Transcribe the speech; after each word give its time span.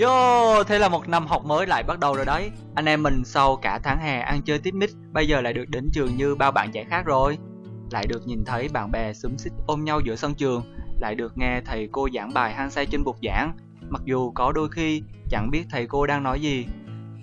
Yo, 0.00 0.64
thế 0.64 0.78
là 0.78 0.88
một 0.88 1.08
năm 1.08 1.26
học 1.26 1.44
mới 1.44 1.66
lại 1.66 1.82
bắt 1.82 1.98
đầu 1.98 2.14
rồi 2.14 2.24
đấy. 2.26 2.50
Anh 2.74 2.84
em 2.84 3.02
mình 3.02 3.24
sau 3.24 3.56
cả 3.56 3.80
tháng 3.82 3.98
hè 3.98 4.20
ăn 4.20 4.42
chơi 4.42 4.58
tiếp 4.58 4.74
mít 4.74 4.90
Bây 5.12 5.28
giờ 5.28 5.40
lại 5.40 5.52
được 5.52 5.64
đến 5.68 5.88
trường 5.92 6.16
như 6.16 6.34
bao 6.34 6.52
bạn 6.52 6.70
trẻ 6.72 6.84
khác 6.84 7.06
rồi. 7.06 7.38
Lại 7.90 8.06
được 8.06 8.26
nhìn 8.26 8.44
thấy 8.44 8.68
bạn 8.68 8.90
bè 8.90 9.12
xúm 9.12 9.36
xích 9.36 9.52
ôm 9.66 9.84
nhau 9.84 10.00
giữa 10.00 10.16
sân 10.16 10.34
trường. 10.34 10.62
Lại 11.00 11.14
được 11.14 11.38
nghe 11.38 11.60
thầy 11.66 11.88
cô 11.92 12.08
giảng 12.14 12.34
bài 12.34 12.54
hăng 12.54 12.70
say 12.70 12.86
trên 12.86 13.04
bục 13.04 13.16
giảng. 13.22 13.52
Mặc 13.88 14.02
dù 14.04 14.30
có 14.30 14.52
đôi 14.52 14.68
khi 14.68 15.02
chẳng 15.30 15.50
biết 15.50 15.64
thầy 15.70 15.86
cô 15.86 16.06
đang 16.06 16.22
nói 16.22 16.40
gì. 16.40 16.66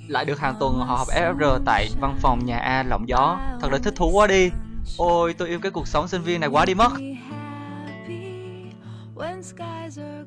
Lại 0.07 0.25
được 0.25 0.39
hàng 0.39 0.55
tuần 0.59 0.73
họ 0.73 0.95
học 0.95 1.07
FR 1.07 1.59
tại 1.65 1.87
văn 2.01 2.15
phòng 2.21 2.45
nhà 2.45 2.57
A 2.57 2.83
lộng 2.83 3.09
gió. 3.09 3.39
Thật 3.61 3.71
là 3.71 3.77
thích 3.77 3.93
thú 3.95 4.11
quá 4.13 4.27
đi. 4.27 4.49
Ôi 4.97 5.33
tôi 5.37 5.47
yêu 5.47 5.59
cái 5.59 5.71
cuộc 5.71 5.87
sống 5.87 6.07
sinh 6.07 6.21
viên 6.21 6.39
này 6.39 6.49
quá 6.49 6.65
đi 6.65 6.73
mất. 6.73 6.91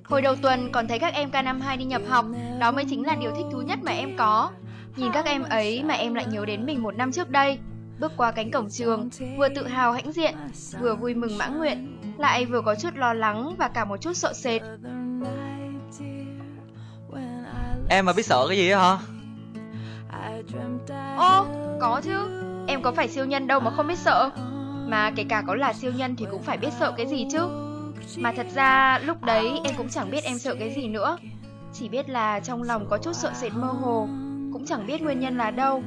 Hồi 0.05 0.23
đầu 0.23 0.37
tuần 0.37 0.73
còn 0.73 0.89
thấy 0.89 0.99
các 0.99 1.15
em 1.15 1.31
K52 1.31 1.79
đi 1.79 1.85
nhập 1.85 2.03
học, 2.09 2.25
đó 2.59 2.71
mới 2.71 2.85
chính 2.85 3.07
là 3.07 3.15
điều 3.21 3.31
thích 3.31 3.47
thú 3.53 3.61
nhất 3.61 3.79
mà 3.83 3.93
em 3.93 4.17
có. 4.17 4.51
Nhìn 4.97 5.13
các 5.13 5.25
em 5.25 5.43
ấy 5.43 5.83
mà 5.85 5.95
em 5.95 6.15
lại 6.15 6.27
nhớ 6.27 6.45
đến 6.45 6.67
mình 6.67 6.83
một 6.83 6.95
năm 6.95 7.13
trước 7.13 7.31
đây. 7.31 7.59
Bước 8.01 8.13
qua 8.17 8.33
cánh 8.33 8.51
cổng 8.51 8.71
trường, 8.71 9.09
vừa 9.39 9.49
tự 9.49 9.67
hào 9.67 9.93
hãnh 9.93 10.13
diện, 10.13 10.35
vừa 10.81 10.95
vui 10.95 11.15
mừng 11.15 11.39
mãn 11.39 11.59
nguyện, 11.59 11.99
lại 12.19 12.45
vừa 12.45 12.61
có 12.61 12.75
chút 12.75 12.97
lo 12.97 13.13
lắng 13.13 13.55
và 13.59 13.69
cả 13.69 13.85
một 13.85 13.97
chút 13.97 14.13
sợ 14.13 14.33
sệt. 14.33 14.63
Em 17.89 18.07
mà 18.07 18.13
biết 18.13 18.27
sợ 18.27 18.47
cái 18.49 18.57
gì 18.57 18.71
hả? 18.71 18.99
Ô, 21.17 21.47
có 21.81 22.01
chứ. 22.05 22.43
Em 22.67 22.83
có 22.83 22.93
phải 22.93 23.09
siêu 23.09 23.25
nhân 23.25 23.47
đâu 23.47 23.61
mà 23.61 23.71
không 23.71 23.87
biết 23.87 23.99
sợ. 23.99 24.31
Mà 24.89 25.11
kể 25.17 25.25
cả 25.29 25.43
có 25.47 25.55
là 25.55 25.73
siêu 25.73 25.93
nhân 25.97 26.17
thì 26.17 26.27
cũng 26.31 26.43
phải 26.43 26.59
biết 26.59 26.71
sợ 26.81 26.93
cái 26.97 27.07
gì 27.07 27.27
chứ. 27.33 27.70
Mà 28.19 28.33
thật 28.37 28.47
ra 28.55 28.99
lúc 28.99 29.23
đấy 29.23 29.61
em 29.65 29.75
cũng 29.77 29.89
chẳng 29.89 30.11
biết 30.11 30.25
em 30.25 30.39
sợ 30.39 30.55
cái 30.59 30.75
gì 30.77 30.89
nữa. 30.89 31.19
Chỉ 31.73 31.89
biết 31.89 32.09
là 32.09 32.41
trong 32.41 32.63
lòng 32.63 32.87
có 32.91 32.99
chút 32.99 33.13
sợ 33.13 33.33
sệt 33.35 33.53
mơ 33.53 33.69
hồ. 33.69 34.09
Cũng 34.53 34.67
chẳng 34.67 34.87
biết 34.87 35.03
nguyên 35.03 35.21
nhân 35.21 35.37
là 35.37 35.51
đâu. 35.51 35.83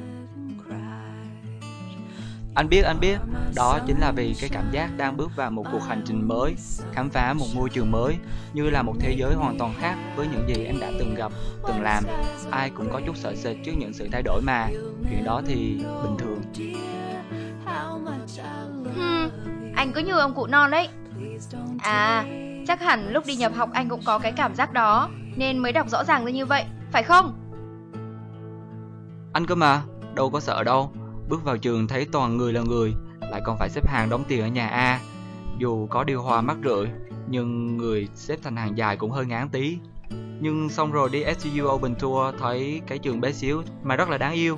Anh 2.55 2.69
biết, 2.69 2.81
anh 2.81 2.99
biết. 2.99 3.17
Đó 3.55 3.79
chính 3.87 3.99
là 3.99 4.11
vì 4.11 4.35
cái 4.41 4.49
cảm 4.53 4.71
giác 4.71 4.89
đang 4.97 5.17
bước 5.17 5.31
vào 5.35 5.51
một 5.51 5.65
cuộc 5.71 5.83
hành 5.87 6.03
trình 6.05 6.27
mới 6.27 6.55
Khám 6.93 7.09
phá 7.09 7.33
một 7.33 7.45
môi 7.55 7.69
trường 7.69 7.91
mới 7.91 8.15
Như 8.53 8.69
là 8.69 8.81
một 8.81 8.93
thế 8.99 9.15
giới 9.17 9.33
hoàn 9.33 9.57
toàn 9.57 9.73
khác 9.79 9.95
với 10.15 10.27
những 10.31 10.47
gì 10.47 10.65
em 10.65 10.79
đã 10.79 10.91
từng 10.99 11.15
gặp, 11.15 11.31
từng 11.67 11.81
làm. 11.81 12.03
Ai 12.51 12.69
cũng 12.69 12.89
có 12.91 13.01
chút 13.05 13.17
sợ 13.17 13.35
sệt 13.35 13.57
trước 13.65 13.71
những 13.77 13.93
sự 13.93 14.07
thay 14.11 14.21
đổi 14.21 14.41
mà. 14.41 14.67
Chuyện 15.09 15.23
đó 15.23 15.41
thì 15.47 15.77
bình 16.03 16.17
thường. 16.17 16.41
Hmm, 18.95 19.29
anh 19.75 19.91
cứ 19.93 20.01
như 20.01 20.17
ông 20.19 20.33
cụ 20.33 20.47
non 20.47 20.71
đấy 20.71 20.89
À, 21.79 22.25
chắc 22.67 22.81
hẳn 22.81 23.09
lúc 23.09 23.25
đi 23.25 23.35
nhập 23.35 23.51
học 23.55 23.69
anh 23.73 23.89
cũng 23.89 24.01
có 24.05 24.19
cái 24.19 24.31
cảm 24.31 24.55
giác 24.55 24.73
đó 24.73 25.09
Nên 25.35 25.57
mới 25.57 25.71
đọc 25.71 25.89
rõ 25.89 26.03
ràng 26.03 26.25
ra 26.25 26.31
như 26.31 26.45
vậy, 26.45 26.65
phải 26.91 27.03
không? 27.03 27.33
Anh 29.33 29.45
cơ 29.45 29.55
mà, 29.55 29.81
đâu 30.15 30.29
có 30.29 30.39
sợ 30.39 30.63
đâu. 30.63 30.91
Bước 31.29 31.43
vào 31.43 31.57
trường 31.57 31.87
thấy 31.87 32.07
toàn 32.11 32.37
người 32.37 32.53
là 32.53 32.61
người 32.61 32.93
Lại 33.31 33.41
còn 33.45 33.57
phải 33.59 33.69
xếp 33.69 33.87
hàng 33.87 34.09
đóng 34.09 34.23
tiền 34.27 34.41
ở 34.41 34.47
nhà 34.47 34.67
A. 34.67 34.99
Dù 35.59 35.87
có 35.87 36.03
điều 36.03 36.21
hòa 36.21 36.41
mắc 36.41 36.57
rượi 36.63 36.87
Nhưng 37.27 37.77
người 37.77 38.07
xếp 38.15 38.39
thành 38.43 38.55
hàng 38.55 38.77
dài 38.77 38.97
cũng 38.97 39.11
hơi 39.11 39.25
ngán 39.25 39.49
tí. 39.49 39.77
Nhưng 40.39 40.69
xong 40.69 40.91
rồi 40.91 41.09
đi 41.09 41.23
SCU 41.37 41.67
Open 41.67 41.95
Tour 41.95 42.35
Thấy 42.39 42.81
cái 42.87 42.97
trường 42.97 43.21
bé 43.21 43.31
xíu 43.31 43.63
mà 43.83 43.95
rất 43.95 44.09
là 44.09 44.17
đáng 44.17 44.33
yêu. 44.33 44.57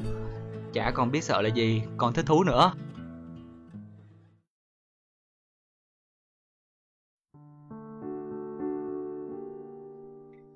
Chả 0.73 0.91
còn 0.91 1.12
biết 1.12 1.23
sợ 1.23 1.41
là 1.41 1.50
gì, 1.50 1.81
còn 1.97 2.13
thích 2.13 2.25
thú 2.25 2.44
nữa. 2.44 2.73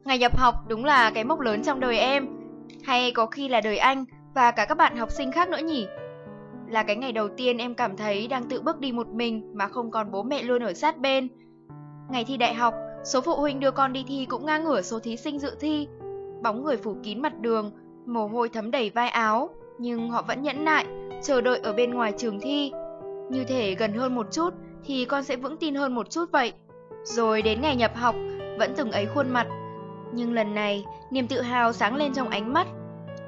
Ngày 0.10 0.20
nhập 0.20 0.38
học 0.38 0.56
đúng 0.68 0.86
là 0.86 1.12
cái 1.12 1.24
mốc 1.24 1.40
lớn 1.40 1.64
trong 1.64 1.80
đời 1.80 2.00
em. 2.00 2.28
Hay 2.84 3.12
có 3.12 3.26
khi 3.26 3.50
là 3.50 3.62
đời 3.62 3.78
anh 3.78 4.06
và 4.36 4.52
cả 4.52 4.66
các 4.66 4.76
bạn 4.76 4.98
học 4.98 5.12
sinh 5.12 5.32
khác 5.32 5.50
nữa 5.50 5.58
nhỉ? 5.58 5.88
Là 6.68 6.84
cái 6.84 6.96
ngày 6.96 7.12
đầu 7.12 7.28
tiên 7.38 7.58
em 7.58 7.76
cảm 7.76 7.98
thấy 7.98 8.28
đang 8.28 8.44
tự 8.50 8.62
bước 8.62 8.80
đi 8.80 8.92
một 8.92 9.08
mình 9.08 9.52
mà 9.54 9.68
không 9.68 9.92
còn 9.92 10.12
bố 10.12 10.24
mẹ 10.24 10.44
luôn 10.44 10.64
ở 10.64 10.74
sát 10.74 10.98
bên. 10.98 11.28
Ngày 12.10 12.26
thi 12.26 12.38
đại 12.38 12.54
học, 12.54 12.74
số 13.04 13.22
phụ 13.22 13.36
huynh 13.36 13.60
đưa 13.60 13.72
con 13.72 13.94
đi 13.94 14.06
thi 14.08 14.26
cũng 14.30 14.46
ngang 14.46 14.64
ngửa 14.64 14.82
số 14.82 15.00
thí 15.00 15.18
sinh 15.18 15.40
dự 15.40 15.58
thi. 15.60 15.88
Bóng 16.44 16.64
người 16.64 16.78
phủ 16.78 16.96
kín 17.04 17.22
mặt 17.22 17.40
đường, 17.40 17.72
mồ 18.06 18.28
hôi 18.28 18.50
thấm 18.50 18.72
đầy 18.72 18.90
vai 18.90 19.10
áo 19.10 19.50
Nhưng 19.78 20.10
họ 20.10 20.22
vẫn 20.22 20.42
nhẫn 20.42 20.66
nại, 20.66 20.86
chờ 21.24 21.42
đợi 21.42 21.60
ở 21.64 21.74
bên 21.74 21.94
ngoài 21.94 22.14
trường 22.18 22.40
thi. 22.40 22.72
Như 23.30 23.44
thể 23.44 23.76
gần 23.76 23.94
hơn 23.94 24.16
một 24.16 24.28
chút 24.32 24.54
thì 24.86 25.06
con 25.06 25.24
sẽ 25.24 25.36
vững 25.36 25.58
tin 25.58 25.76
hơn 25.76 25.96
một 25.96 26.10
chút 26.10 26.32
vậy. 26.32 26.54
Rồi 27.04 27.42
đến 27.42 27.62
ngày 27.62 27.76
nhập 27.76 27.96
học, 27.96 28.16
vẫn 28.60 28.74
từng 28.78 28.92
ấy 28.92 29.06
khuôn 29.06 29.30
mặt 29.30 29.48
nhưng 30.14 30.34
lần 30.34 30.56
này, 30.56 30.86
niềm 31.12 31.28
tự 31.28 31.42
hào 31.42 31.74
sáng 31.74 31.96
lên 31.96 32.14
trong 32.14 32.30
ánh 32.30 32.54
mắt. 32.54 32.68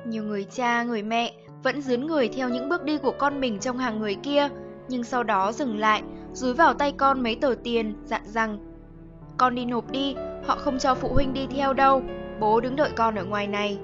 Nhiều 0.08 0.24
người 0.24 0.44
cha, 0.44 0.84
người 0.84 1.04
mẹ 1.04 1.34
vẫn 1.64 1.82
dướn 1.82 2.08
người 2.08 2.30
theo 2.30 2.50
những 2.50 2.70
bước 2.70 2.84
đi 2.84 2.98
của 2.98 3.14
con 3.20 3.42
mình 3.42 3.60
trong 3.60 3.78
hàng 3.78 4.00
người 4.00 4.16
kia, 4.16 4.48
nhưng 4.88 5.04
sau 5.04 5.24
đó 5.24 5.52
dừng 5.52 5.78
lại, 5.78 6.04
dúi 6.34 6.54
vào 6.54 6.74
tay 6.74 6.92
con 6.92 7.24
mấy 7.24 7.36
tờ 7.36 7.56
tiền, 7.64 7.96
dặn 8.06 8.22
rằng 8.26 8.60
Con 9.38 9.56
đi 9.56 9.66
nộp 9.66 9.92
đi, 9.92 10.16
họ 10.46 10.56
không 10.56 10.80
cho 10.80 10.96
phụ 10.96 11.10
huynh 11.14 11.34
đi 11.34 11.48
theo 11.48 11.74
đâu, 11.74 12.04
bố 12.40 12.62
đứng 12.62 12.76
đợi 12.76 12.92
con 12.96 13.16
ở 13.16 13.26
ngoài 13.26 13.48
này. 13.48 13.80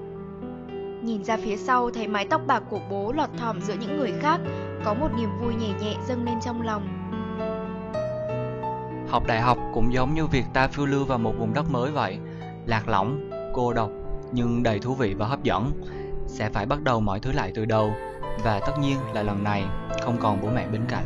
Nhìn 1.02 1.24
ra 1.24 1.36
phía 1.36 1.56
sau 1.56 1.90
thấy 1.90 2.08
mái 2.08 2.26
tóc 2.30 2.40
bạc 2.46 2.62
của 2.70 2.80
bố 2.90 3.12
lọt 3.12 3.28
thỏm 3.38 3.60
giữa 3.60 3.74
những 3.80 3.98
người 3.98 4.12
khác, 4.20 4.40
có 4.84 4.94
một 4.94 5.08
niềm 5.16 5.30
vui 5.40 5.54
nhẹ 5.54 5.68
nhẹ 5.82 5.94
dâng 6.08 6.24
lên 6.24 6.34
trong 6.44 6.62
lòng. 6.62 6.88
Học 9.08 9.26
đại 9.26 9.40
học 9.40 9.58
cũng 9.74 9.92
giống 9.92 10.14
như 10.14 10.26
việc 10.26 10.44
ta 10.54 10.68
phiêu 10.68 10.86
lưu 10.86 11.04
vào 11.04 11.18
một 11.18 11.32
vùng 11.38 11.54
đất 11.54 11.64
mới 11.70 11.90
vậy 11.90 12.18
lạc 12.68 12.88
lõng, 12.88 13.30
cô 13.54 13.72
độc 13.72 13.90
nhưng 14.32 14.62
đầy 14.62 14.78
thú 14.78 14.94
vị 14.94 15.14
và 15.14 15.26
hấp 15.26 15.42
dẫn. 15.42 15.70
Sẽ 16.26 16.48
phải 16.48 16.66
bắt 16.66 16.82
đầu 16.82 17.00
mọi 17.00 17.20
thứ 17.20 17.32
lại 17.32 17.52
từ 17.54 17.64
đầu 17.64 17.92
và 18.44 18.60
tất 18.66 18.72
nhiên 18.80 18.98
là 19.12 19.22
lần 19.22 19.44
này 19.44 19.64
không 20.02 20.16
còn 20.20 20.38
bố 20.42 20.48
mẹ 20.54 20.66
bên 20.68 20.82
cạnh, 20.88 21.04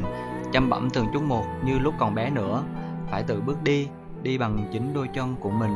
chăm 0.53 0.71
bẩm 0.71 0.89
từng 0.91 1.07
chút 1.13 1.23
một 1.23 1.45
như 1.65 1.79
lúc 1.79 1.95
còn 1.99 2.15
bé 2.15 2.31
nữa, 2.31 2.63
phải 3.11 3.23
tự 3.23 3.41
bước 3.41 3.63
đi, 3.63 3.89
đi 4.23 4.39
bằng 4.39 4.69
chính 4.73 4.95
đôi 4.95 5.09
chân 5.15 5.35
của 5.41 5.51
mình. 5.51 5.73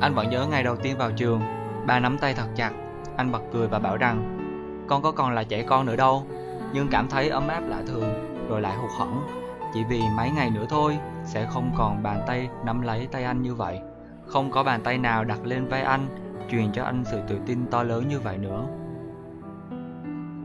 Anh 0.00 0.14
vẫn 0.14 0.30
nhớ 0.30 0.46
ngày 0.46 0.62
đầu 0.62 0.76
tiên 0.76 0.98
vào 0.98 1.10
trường, 1.10 1.40
ba 1.86 2.00
nắm 2.00 2.18
tay 2.18 2.34
thật 2.34 2.46
chặt, 2.56 2.72
anh 3.16 3.32
bật 3.32 3.42
cười 3.52 3.68
và 3.68 3.78
bảo 3.78 3.96
rằng 3.96 4.38
con 4.88 5.02
có 5.02 5.12
còn 5.12 5.34
là 5.34 5.44
trẻ 5.44 5.62
con 5.62 5.86
nữa 5.86 5.96
đâu, 5.96 6.26
nhưng 6.72 6.88
cảm 6.88 7.08
thấy 7.08 7.28
ấm 7.28 7.48
áp 7.48 7.62
lạ 7.68 7.82
thường 7.86 8.14
rồi 8.48 8.60
lại 8.60 8.76
hụt 8.76 8.90
hẫng, 8.98 9.22
chỉ 9.74 9.84
vì 9.88 10.00
mấy 10.16 10.30
ngày 10.30 10.50
nữa 10.50 10.66
thôi 10.68 10.98
sẽ 11.24 11.46
không 11.50 11.70
còn 11.78 12.02
bàn 12.02 12.22
tay 12.26 12.48
nắm 12.64 12.82
lấy 12.82 13.06
tay 13.12 13.24
anh 13.24 13.42
như 13.42 13.54
vậy. 13.54 13.80
Không 14.26 14.50
có 14.50 14.62
bàn 14.62 14.80
tay 14.84 14.98
nào 14.98 15.24
đặt 15.24 15.46
lên 15.46 15.66
vai 15.68 15.82
anh 15.82 16.08
Truyền 16.50 16.72
cho 16.72 16.84
anh 16.84 17.04
sự 17.10 17.20
tự 17.28 17.36
tin 17.46 17.66
to 17.70 17.82
lớn 17.82 18.08
như 18.08 18.20
vậy 18.20 18.38
nữa. 18.38 18.66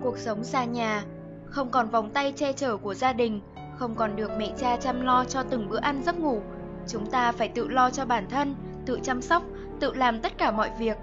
Cuộc 0.01 0.17
sống 0.17 0.43
xa 0.43 0.65
nhà 0.65 1.03
Không 1.45 1.69
còn 1.69 1.89
vòng 1.89 2.09
tay 2.09 2.33
che 2.35 2.53
chở 2.53 2.77
của 2.77 2.93
gia 2.93 3.13
đình 3.13 3.41
Không 3.77 3.95
còn 3.95 4.15
được 4.15 4.31
mẹ 4.37 4.51
cha 4.57 4.77
chăm 4.77 5.01
lo 5.01 5.25
cho 5.25 5.43
từng 5.43 5.69
bữa 5.69 5.79
ăn 5.79 6.03
giấc 6.03 6.19
ngủ. 6.19 6.41
Chúng 6.87 7.05
ta 7.05 7.31
phải 7.31 7.47
tự 7.47 7.67
lo 7.67 7.89
cho 7.89 8.05
bản 8.05 8.29
thân 8.29 8.55
Tự 8.85 8.99
chăm 9.03 9.21
sóc 9.21 9.43
Tự 9.79 9.93
làm 9.93 10.21
tất 10.21 10.37
cả 10.37 10.51
mọi 10.51 10.69
việc. 10.79 10.97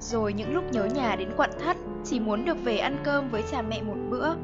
Rồi 0.00 0.32
những 0.32 0.54
lúc 0.54 0.64
nhớ 0.72 0.84
nhà 0.84 1.16
đến 1.16 1.28
quặn 1.36 1.50
thắt 1.64 1.76
Chỉ 2.04 2.20
muốn 2.20 2.44
được 2.44 2.56
về 2.64 2.78
ăn 2.78 2.98
cơm 3.04 3.28
với 3.30 3.42
cha 3.50 3.62
mẹ 3.62 3.82
một 3.82 3.96
bữa. 4.10 4.34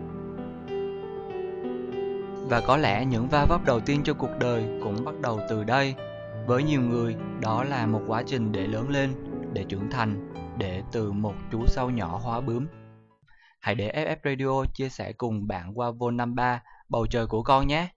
Và 2.48 2.60
có 2.66 2.76
lẽ 2.76 3.04
những 3.04 3.28
va 3.28 3.44
vấp 3.48 3.64
đầu 3.64 3.80
tiên 3.80 4.00
cho 4.04 4.14
cuộc 4.14 4.30
đời 4.40 4.64
cũng 4.82 5.04
bắt 5.04 5.14
đầu 5.22 5.40
từ 5.48 5.64
đây 5.64 5.94
với 6.46 6.62
nhiều 6.62 6.80
người, 6.80 7.16
đó 7.40 7.64
là 7.64 7.86
một 7.86 8.00
quá 8.06 8.22
trình 8.26 8.52
để 8.52 8.66
lớn 8.66 8.90
lên, 8.90 9.14
để 9.52 9.64
trưởng 9.68 9.90
thành, 9.90 10.32
để 10.58 10.82
từ 10.92 11.12
một 11.12 11.34
chú 11.52 11.66
sâu 11.66 11.90
nhỏ 11.90 12.20
hóa 12.22 12.40
bướm. 12.40 12.66
Hãy 13.60 13.74
để 13.74 13.92
FF 14.06 14.16
Radio 14.24 14.64
chia 14.74 14.88
sẻ 14.88 15.12
cùng 15.12 15.46
bạn 15.46 15.78
qua 15.78 15.90
Vol 15.90 16.14
53 16.14 16.62
bầu 16.88 17.06
trời 17.06 17.26
của 17.26 17.42
con 17.42 17.66
nhé. 17.66 17.88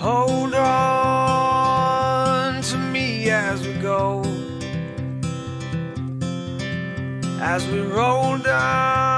Hold 0.00 0.54
on 0.54 0.62
to 2.62 2.78
me 2.92 3.28
as 3.30 3.60
we 3.60 3.82
go 3.82 4.22
As 7.40 7.66
we 7.68 7.82
roll 7.82 8.38
down 8.44 9.17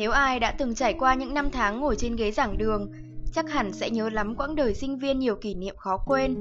Nếu 0.00 0.10
ai 0.10 0.40
đã 0.40 0.54
từng 0.58 0.74
trải 0.74 0.94
qua 0.94 1.14
những 1.14 1.34
năm 1.34 1.50
tháng 1.52 1.80
ngồi 1.80 1.96
trên 1.96 2.16
ghế 2.16 2.30
giảng 2.30 2.58
đường, 2.58 2.92
chắc 3.32 3.50
hẳn 3.50 3.72
sẽ 3.72 3.90
nhớ 3.90 4.10
lắm 4.10 4.34
quãng 4.34 4.54
đời 4.54 4.74
sinh 4.74 4.98
viên 4.98 5.18
nhiều 5.18 5.36
kỷ 5.36 5.54
niệm 5.54 5.74
khó 5.78 5.96
quên. 6.06 6.36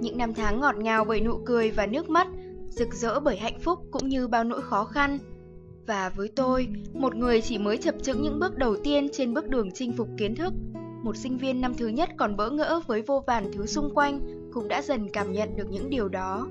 Những 0.00 0.18
năm 0.18 0.34
tháng 0.34 0.60
ngọt 0.60 0.76
ngào 0.76 1.04
bởi 1.04 1.20
nụ 1.20 1.38
cười 1.46 1.70
và 1.70 1.86
nước 1.86 2.10
mắt, 2.10 2.28
rực 2.68 2.94
rỡ 2.94 3.20
bởi 3.20 3.36
hạnh 3.36 3.58
phúc 3.60 3.78
cũng 3.90 4.08
như 4.08 4.28
bao 4.28 4.44
nỗi 4.44 4.62
khó 4.62 4.84
khăn. 4.84 5.18
Và 5.86 6.08
với 6.08 6.28
tôi, 6.36 6.68
một 6.94 7.14
người 7.14 7.40
chỉ 7.40 7.58
mới 7.58 7.76
chập 7.76 7.94
chững 8.02 8.22
những 8.22 8.38
bước 8.40 8.56
đầu 8.56 8.76
tiên 8.84 9.08
trên 9.12 9.34
bước 9.34 9.48
đường 9.48 9.70
chinh 9.74 9.92
phục 9.96 10.08
kiến 10.18 10.34
thức, 10.34 10.52
một 11.02 11.16
sinh 11.16 11.38
viên 11.38 11.60
năm 11.60 11.74
thứ 11.74 11.88
nhất 11.88 12.10
còn 12.18 12.36
bỡ 12.36 12.50
ngỡ 12.50 12.80
với 12.86 13.02
vô 13.02 13.24
vàn 13.26 13.50
thứ 13.52 13.66
xung 13.66 13.94
quanh 13.94 14.20
cũng 14.52 14.68
đã 14.68 14.82
dần 14.82 15.08
cảm 15.12 15.32
nhận 15.32 15.56
được 15.56 15.70
những 15.70 15.90
điều 15.90 16.08
đó. 16.08 16.46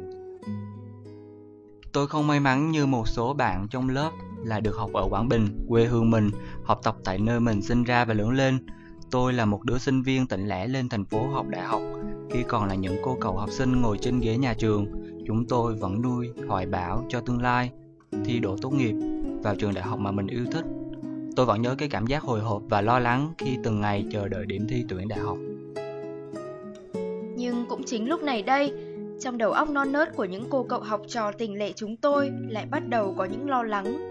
Tôi 1.92 2.08
không 2.08 2.28
may 2.28 2.40
mắn 2.40 2.72
như 2.72 2.86
một 2.86 3.08
số 3.08 3.34
bạn 3.34 3.68
trong 3.70 3.90
lớp 3.90 4.12
là 4.44 4.60
được 4.60 4.76
học 4.76 4.94
ở 4.94 5.08
Quảng 5.10 5.30
Bình, 5.30 5.66
quê 5.68 5.86
hương 5.86 6.12
mình, 6.12 6.30
học 6.64 6.80
tập 6.84 6.96
tại 7.04 7.18
nơi 7.18 7.40
mình 7.40 7.62
sinh 7.62 7.84
ra 7.84 8.06
và 8.06 8.14
lớn 8.14 8.30
lên. 8.30 8.58
Tôi 9.12 9.34
là 9.34 9.46
một 9.46 9.64
đứa 9.64 9.78
sinh 9.78 10.02
viên 10.02 10.28
tỉnh 10.28 10.48
lẻ 10.48 10.68
lên 10.68 10.90
thành 10.90 11.06
phố 11.06 11.28
học 11.28 11.48
đại 11.50 11.64
học. 11.64 11.82
Khi 12.30 12.44
còn 12.48 12.68
là 12.68 12.76
những 12.76 12.98
cô 13.04 13.18
cậu 13.22 13.38
học 13.38 13.50
sinh 13.52 13.82
ngồi 13.82 13.98
trên 13.98 14.20
ghế 14.20 14.38
nhà 14.38 14.54
trường, 14.54 14.88
chúng 15.28 15.46
tôi 15.46 15.76
vẫn 15.76 16.02
nuôi 16.02 16.30
hoài 16.48 16.66
bão 16.66 17.06
cho 17.10 17.20
tương 17.20 17.42
lai, 17.42 17.72
thi 18.26 18.40
đỗ 18.40 18.58
tốt 18.62 18.70
nghiệp 18.70 18.94
vào 19.44 19.56
trường 19.56 19.74
đại 19.74 19.84
học 19.84 20.00
mà 20.00 20.12
mình 20.12 20.28
yêu 20.28 20.46
thích. 20.52 20.66
Tôi 21.36 21.46
vẫn 21.46 21.62
nhớ 21.62 21.76
cái 21.76 21.90
cảm 21.90 22.08
giác 22.08 22.24
hồi 22.24 22.40
hộp 22.40 22.62
và 22.70 22.82
lo 22.82 23.00
lắng 23.00 23.34
khi 23.38 23.58
từng 23.64 23.82
ngày 23.82 24.06
chờ 24.12 24.28
đợi 24.28 24.46
điểm 24.46 24.68
thi 24.70 24.86
tuyển 24.90 25.08
đại 25.08 25.20
học. 25.20 25.38
Nhưng 27.36 27.66
cũng 27.70 27.84
chính 27.84 28.10
lúc 28.10 28.24
này 28.24 28.44
đây, 28.44 28.74
trong 29.20 29.38
đầu 29.38 29.52
óc 29.52 29.70
non 29.70 29.92
nớt 29.92 30.16
của 30.16 30.26
những 30.26 30.46
cô 30.50 30.64
cậu 30.64 30.80
học 30.80 31.02
trò 31.08 31.32
tình 31.32 31.58
lệ 31.58 31.74
chúng 31.76 31.98
tôi 31.98 32.32
lại 32.48 32.66
bắt 32.66 32.88
đầu 32.90 33.16
có 33.18 33.26
những 33.26 33.50
lo 33.50 33.64
lắng 33.64 34.09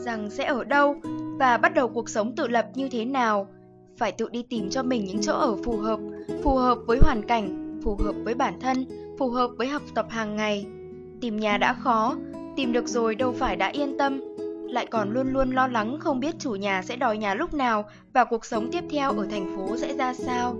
rằng 0.00 0.30
sẽ 0.30 0.44
ở 0.44 0.64
đâu 0.64 0.96
và 1.38 1.58
bắt 1.58 1.74
đầu 1.74 1.88
cuộc 1.88 2.08
sống 2.08 2.36
tự 2.36 2.48
lập 2.48 2.66
như 2.74 2.88
thế 2.88 3.04
nào. 3.04 3.46
Phải 3.96 4.12
tự 4.12 4.28
đi 4.28 4.42
tìm 4.42 4.70
cho 4.70 4.82
mình 4.82 5.04
những 5.04 5.20
chỗ 5.22 5.32
ở 5.32 5.56
phù 5.64 5.76
hợp, 5.76 6.00
phù 6.42 6.54
hợp 6.54 6.78
với 6.86 6.98
hoàn 7.02 7.22
cảnh, 7.22 7.78
phù 7.84 7.96
hợp 7.96 8.14
với 8.24 8.34
bản 8.34 8.60
thân, 8.60 8.84
phù 9.18 9.30
hợp 9.30 9.50
với 9.58 9.68
học 9.68 9.82
tập 9.94 10.06
hàng 10.10 10.36
ngày. 10.36 10.66
Tìm 11.20 11.36
nhà 11.36 11.58
đã 11.58 11.72
khó, 11.72 12.16
tìm 12.56 12.72
được 12.72 12.88
rồi 12.88 13.14
đâu 13.14 13.32
phải 13.32 13.56
đã 13.56 13.68
yên 13.68 13.98
tâm, 13.98 14.20
lại 14.68 14.86
còn 14.86 15.12
luôn 15.12 15.32
luôn 15.32 15.50
lo 15.50 15.66
lắng 15.66 15.98
không 16.00 16.20
biết 16.20 16.34
chủ 16.38 16.54
nhà 16.54 16.82
sẽ 16.82 16.96
đòi 16.96 17.18
nhà 17.18 17.34
lúc 17.34 17.54
nào 17.54 17.84
và 18.12 18.24
cuộc 18.24 18.44
sống 18.44 18.68
tiếp 18.72 18.84
theo 18.90 19.12
ở 19.12 19.26
thành 19.30 19.56
phố 19.56 19.76
sẽ 19.76 19.96
ra 19.96 20.14
sao. 20.14 20.56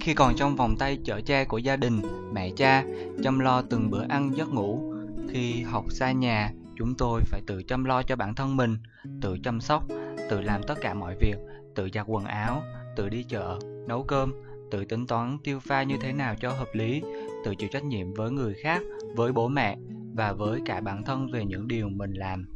Khi 0.00 0.14
còn 0.14 0.34
trong 0.36 0.56
vòng 0.56 0.74
tay 0.78 0.98
chở 1.04 1.20
che 1.20 1.44
của 1.44 1.58
gia 1.58 1.76
đình, 1.76 2.00
mẹ 2.32 2.50
cha, 2.56 2.84
chăm 3.22 3.38
lo 3.38 3.62
từng 3.62 3.90
bữa 3.90 4.04
ăn 4.08 4.30
giấc 4.34 4.54
ngủ. 4.54 4.92
Khi 5.32 5.62
học 5.62 5.84
xa 5.90 6.12
nhà, 6.12 6.52
chúng 6.76 6.94
tôi 6.94 7.20
phải 7.26 7.40
tự 7.46 7.62
chăm 7.62 7.84
lo 7.84 8.02
cho 8.02 8.16
bản 8.16 8.34
thân 8.34 8.56
mình, 8.56 8.76
tự 9.22 9.36
chăm 9.44 9.60
sóc, 9.60 9.84
tự 10.30 10.40
làm 10.40 10.62
tất 10.62 10.74
cả 10.80 10.94
mọi 10.94 11.16
việc, 11.20 11.36
tự 11.74 11.88
giặt 11.94 12.06
quần 12.08 12.24
áo, 12.24 12.62
tự 12.96 13.08
đi 13.08 13.22
chợ, 13.22 13.58
nấu 13.88 14.02
cơm, 14.02 14.32
tự 14.70 14.84
tính 14.84 15.06
toán 15.06 15.38
tiêu 15.44 15.60
pha 15.60 15.82
như 15.82 15.96
thế 16.00 16.12
nào 16.12 16.34
cho 16.40 16.50
hợp 16.50 16.68
lý, 16.72 17.02
tự 17.44 17.54
chịu 17.54 17.68
trách 17.72 17.84
nhiệm 17.84 18.14
với 18.14 18.30
người 18.30 18.54
khác, 18.62 18.82
với 19.16 19.32
bố 19.32 19.48
mẹ 19.48 19.76
và 20.14 20.32
với 20.32 20.60
cả 20.66 20.80
bản 20.80 21.04
thân 21.04 21.30
về 21.32 21.44
những 21.44 21.68
điều 21.68 21.88
mình 21.88 22.12
làm. 22.12 22.46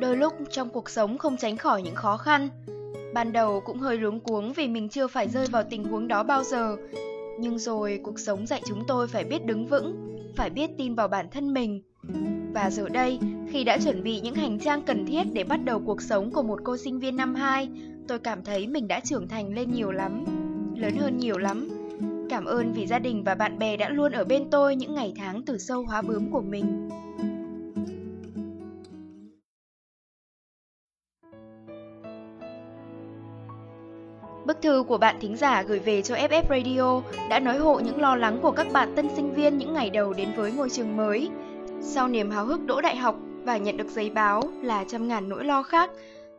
Đôi 0.00 0.16
lúc 0.16 0.32
trong 0.50 0.68
cuộc 0.68 0.90
sống 0.90 1.18
không 1.18 1.36
tránh 1.36 1.56
khỏi 1.56 1.82
những 1.82 1.94
khó 1.94 2.16
khăn. 2.16 2.48
Ban 3.14 3.32
đầu 3.32 3.60
cũng 3.60 3.78
hơi 3.78 3.98
luống 3.98 4.20
cuống 4.20 4.52
vì 4.52 4.68
mình 4.68 4.88
chưa 4.88 5.06
phải 5.06 5.28
rơi 5.28 5.46
vào 5.46 5.64
tình 5.70 5.84
huống 5.84 6.08
đó 6.08 6.22
bao 6.22 6.44
giờ. 6.44 6.76
Nhưng 7.40 7.58
rồi 7.58 8.00
cuộc 8.02 8.18
sống 8.18 8.46
dạy 8.46 8.62
chúng 8.66 8.84
tôi 8.88 9.08
phải 9.08 9.24
biết 9.24 9.44
đứng 9.44 9.66
vững, 9.66 10.15
phải 10.36 10.50
biết 10.50 10.70
tin 10.78 10.94
vào 10.94 11.08
bản 11.08 11.26
thân 11.30 11.54
mình. 11.54 11.82
Và 12.54 12.70
giờ 12.70 12.88
đây, 12.88 13.18
khi 13.50 13.64
đã 13.64 13.78
chuẩn 13.84 14.02
bị 14.02 14.20
những 14.20 14.34
hành 14.34 14.58
trang 14.58 14.82
cần 14.82 15.06
thiết 15.06 15.24
để 15.32 15.44
bắt 15.44 15.64
đầu 15.64 15.82
cuộc 15.86 16.02
sống 16.02 16.30
của 16.30 16.42
một 16.42 16.58
cô 16.64 16.76
sinh 16.76 16.98
viên 16.98 17.16
năm 17.16 17.34
2, 17.34 17.68
tôi 18.08 18.18
cảm 18.18 18.44
thấy 18.44 18.66
mình 18.66 18.88
đã 18.88 19.00
trưởng 19.00 19.28
thành 19.28 19.54
lên 19.54 19.72
nhiều 19.72 19.90
lắm, 19.90 20.24
lớn 20.76 20.96
hơn 20.96 21.18
nhiều 21.18 21.38
lắm. 21.38 21.68
Cảm 22.30 22.44
ơn 22.44 22.72
vì 22.72 22.86
gia 22.86 22.98
đình 22.98 23.24
và 23.24 23.34
bạn 23.34 23.58
bè 23.58 23.76
đã 23.76 23.88
luôn 23.88 24.12
ở 24.12 24.24
bên 24.24 24.50
tôi 24.50 24.76
những 24.76 24.94
ngày 24.94 25.12
tháng 25.16 25.42
từ 25.42 25.58
sâu 25.58 25.82
hóa 25.82 26.02
bướm 26.02 26.30
của 26.30 26.40
mình. 26.40 26.88
Bức 34.46 34.62
thư 34.62 34.84
của 34.88 34.98
bạn 34.98 35.16
thính 35.20 35.36
giả 35.36 35.62
gửi 35.62 35.78
về 35.78 36.02
cho 36.02 36.14
FF 36.14 36.42
Radio 36.48 37.02
đã 37.30 37.40
nói 37.40 37.58
hộ 37.58 37.80
những 37.80 38.00
lo 38.00 38.16
lắng 38.16 38.38
của 38.42 38.50
các 38.50 38.66
bạn 38.72 38.92
tân 38.96 39.08
sinh 39.16 39.34
viên 39.34 39.58
những 39.58 39.74
ngày 39.74 39.90
đầu 39.90 40.12
đến 40.12 40.28
với 40.36 40.52
ngôi 40.52 40.70
trường 40.70 40.96
mới. 40.96 41.30
Sau 41.80 42.08
niềm 42.08 42.30
háo 42.30 42.44
hức 42.44 42.66
đỗ 42.66 42.80
đại 42.80 42.96
học 42.96 43.16
và 43.44 43.56
nhận 43.56 43.76
được 43.76 43.88
giấy 43.88 44.10
báo 44.10 44.42
là 44.62 44.84
trăm 44.88 45.08
ngàn 45.08 45.28
nỗi 45.28 45.44
lo 45.44 45.62
khác, 45.62 45.90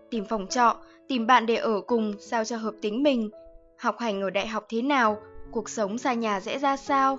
tìm 0.09 0.25
phòng 0.25 0.47
trọ, 0.47 0.77
tìm 1.07 1.27
bạn 1.27 1.45
để 1.45 1.55
ở 1.55 1.81
cùng 1.81 2.13
sao 2.19 2.45
cho 2.45 2.57
hợp 2.57 2.73
tính 2.81 3.03
mình, 3.03 3.29
học 3.79 3.95
hành 3.99 4.21
ở 4.21 4.29
đại 4.29 4.47
học 4.47 4.65
thế 4.69 4.81
nào, 4.81 5.17
cuộc 5.51 5.69
sống 5.69 5.97
xa 5.97 6.13
nhà 6.13 6.39
sẽ 6.39 6.59
ra 6.59 6.77
sao. 6.77 7.17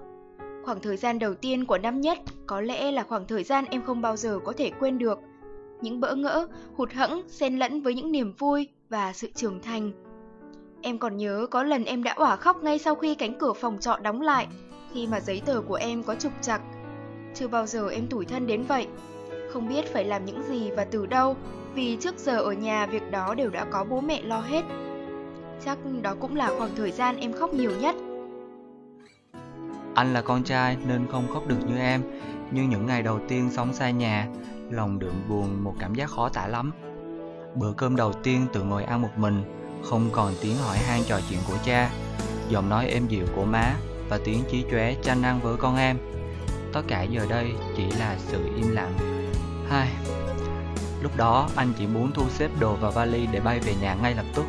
Khoảng 0.65 0.81
thời 0.81 0.97
gian 0.97 1.19
đầu 1.19 1.35
tiên 1.35 1.65
của 1.65 1.79
năm 1.79 2.01
nhất 2.01 2.19
có 2.47 2.61
lẽ 2.61 2.93
là 2.93 3.03
khoảng 3.03 3.27
thời 3.27 3.45
gian 3.45 3.65
em 3.71 3.83
không 3.87 4.01
bao 4.01 4.17
giờ 4.17 4.39
có 4.45 4.53
thể 4.57 4.71
quên 4.81 4.99
được. 4.99 5.19
Những 5.81 6.01
bỡ 6.01 6.15
ngỡ, 6.15 6.47
hụt 6.77 6.93
hẫng 6.93 7.23
xen 7.29 7.59
lẫn 7.59 7.81
với 7.81 7.95
những 7.95 8.13
niềm 8.13 8.33
vui 8.39 8.69
và 8.89 9.13
sự 9.13 9.29
trưởng 9.35 9.61
thành. 9.63 10.08
Em 10.83 10.99
còn 10.99 11.17
nhớ 11.17 11.47
có 11.51 11.63
lần 11.63 11.85
em 11.85 12.03
đã 12.03 12.15
òa 12.17 12.37
khóc 12.37 12.63
ngay 12.63 12.79
sau 12.79 12.95
khi 12.95 13.15
cánh 13.15 13.39
cửa 13.39 13.53
phòng 13.53 13.79
trọ 13.81 13.97
đóng 14.03 14.21
lại, 14.21 14.47
khi 14.93 15.07
mà 15.07 15.21
giấy 15.21 15.43
tờ 15.47 15.61
của 15.61 15.75
em 15.75 16.03
có 16.03 16.15
trục 16.15 16.33
trặc. 16.41 16.61
Chưa 17.35 17.49
bao 17.49 17.67
giờ 17.67 17.89
em 17.89 18.07
tủi 18.07 18.25
thân 18.25 18.47
đến 18.47 18.63
vậy. 18.63 18.87
Không 19.53 19.69
biết 19.69 19.93
phải 19.93 20.05
làm 20.05 20.25
những 20.25 20.43
gì 20.43 20.71
và 20.71 20.85
từ 20.85 21.07
đâu, 21.07 21.37
vì 21.75 21.97
trước 22.01 22.19
giờ 22.19 22.39
ở 22.39 22.53
nhà 22.53 22.87
việc 22.87 23.11
đó 23.11 23.35
đều 23.35 23.51
đã 23.51 23.65
có 23.65 23.85
bố 23.85 24.01
mẹ 24.01 24.23
lo 24.23 24.41
hết. 24.41 24.63
Chắc 25.65 25.79
đó 26.03 26.15
cũng 26.21 26.37
là 26.37 26.51
khoảng 26.59 26.71
thời 26.77 26.91
gian 26.91 27.17
em 27.17 27.33
khóc 27.33 27.55
nhiều 27.55 27.73
nhất. 27.81 27.97
Anh 29.95 30.15
là 30.15 30.23
con 30.23 30.43
trai 30.43 30.77
nên 30.89 31.07
không 31.13 31.25
khóc 31.35 31.47
được 31.47 31.59
như 31.69 31.79
em, 31.79 32.03
nhưng 32.51 32.69
những 32.71 32.87
ngày 32.87 33.03
đầu 33.03 33.21
tiên 33.29 33.51
sống 33.51 33.73
xa 33.73 33.91
nhà, 33.91 34.29
lòng 34.71 34.99
đượm 34.99 35.15
buồn 35.29 35.65
một 35.65 35.75
cảm 35.79 35.95
giác 35.95 36.11
khó 36.11 36.29
tả 36.29 36.47
lắm. 36.47 36.73
Bữa 37.55 37.73
cơm 37.73 37.97
đầu 37.97 38.13
tiên 38.13 38.47
tự 38.53 38.63
ngồi 38.63 38.85
ăn 38.85 39.03
một 39.03 39.09
mình, 39.17 39.58
không 39.85 40.11
còn 40.13 40.35
tiếng 40.41 40.57
hỏi 40.57 40.79
han 40.79 41.03
trò 41.05 41.21
chuyện 41.29 41.39
của 41.49 41.57
cha, 41.65 41.91
giọng 42.49 42.69
nói 42.69 42.87
êm 42.87 43.09
dịu 43.09 43.27
của 43.37 43.45
má 43.45 43.75
và 44.09 44.19
tiếng 44.25 44.45
chí 44.51 44.65
chóe 44.71 44.95
tranh 45.03 45.23
ăn 45.23 45.41
với 45.43 45.57
con 45.57 45.77
em. 45.77 45.99
Tất 46.73 46.83
cả 46.89 47.03
giờ 47.03 47.27
đây 47.29 47.47
chỉ 47.77 47.85
là 47.99 48.17
sự 48.19 48.39
im 48.57 48.71
lặng. 48.71 48.93
Hai. 49.69 49.89
Lúc 51.03 51.17
đó 51.17 51.49
anh 51.57 51.73
chỉ 51.79 51.87
muốn 51.87 52.13
thu 52.13 52.23
xếp 52.29 52.51
đồ 52.61 52.75
vào 52.75 52.91
vali 52.91 53.27
để 53.33 53.41
bay 53.41 53.59
về 53.59 53.75
nhà 53.81 53.97
ngay 54.03 54.15
lập 54.15 54.27
tức. 54.35 54.45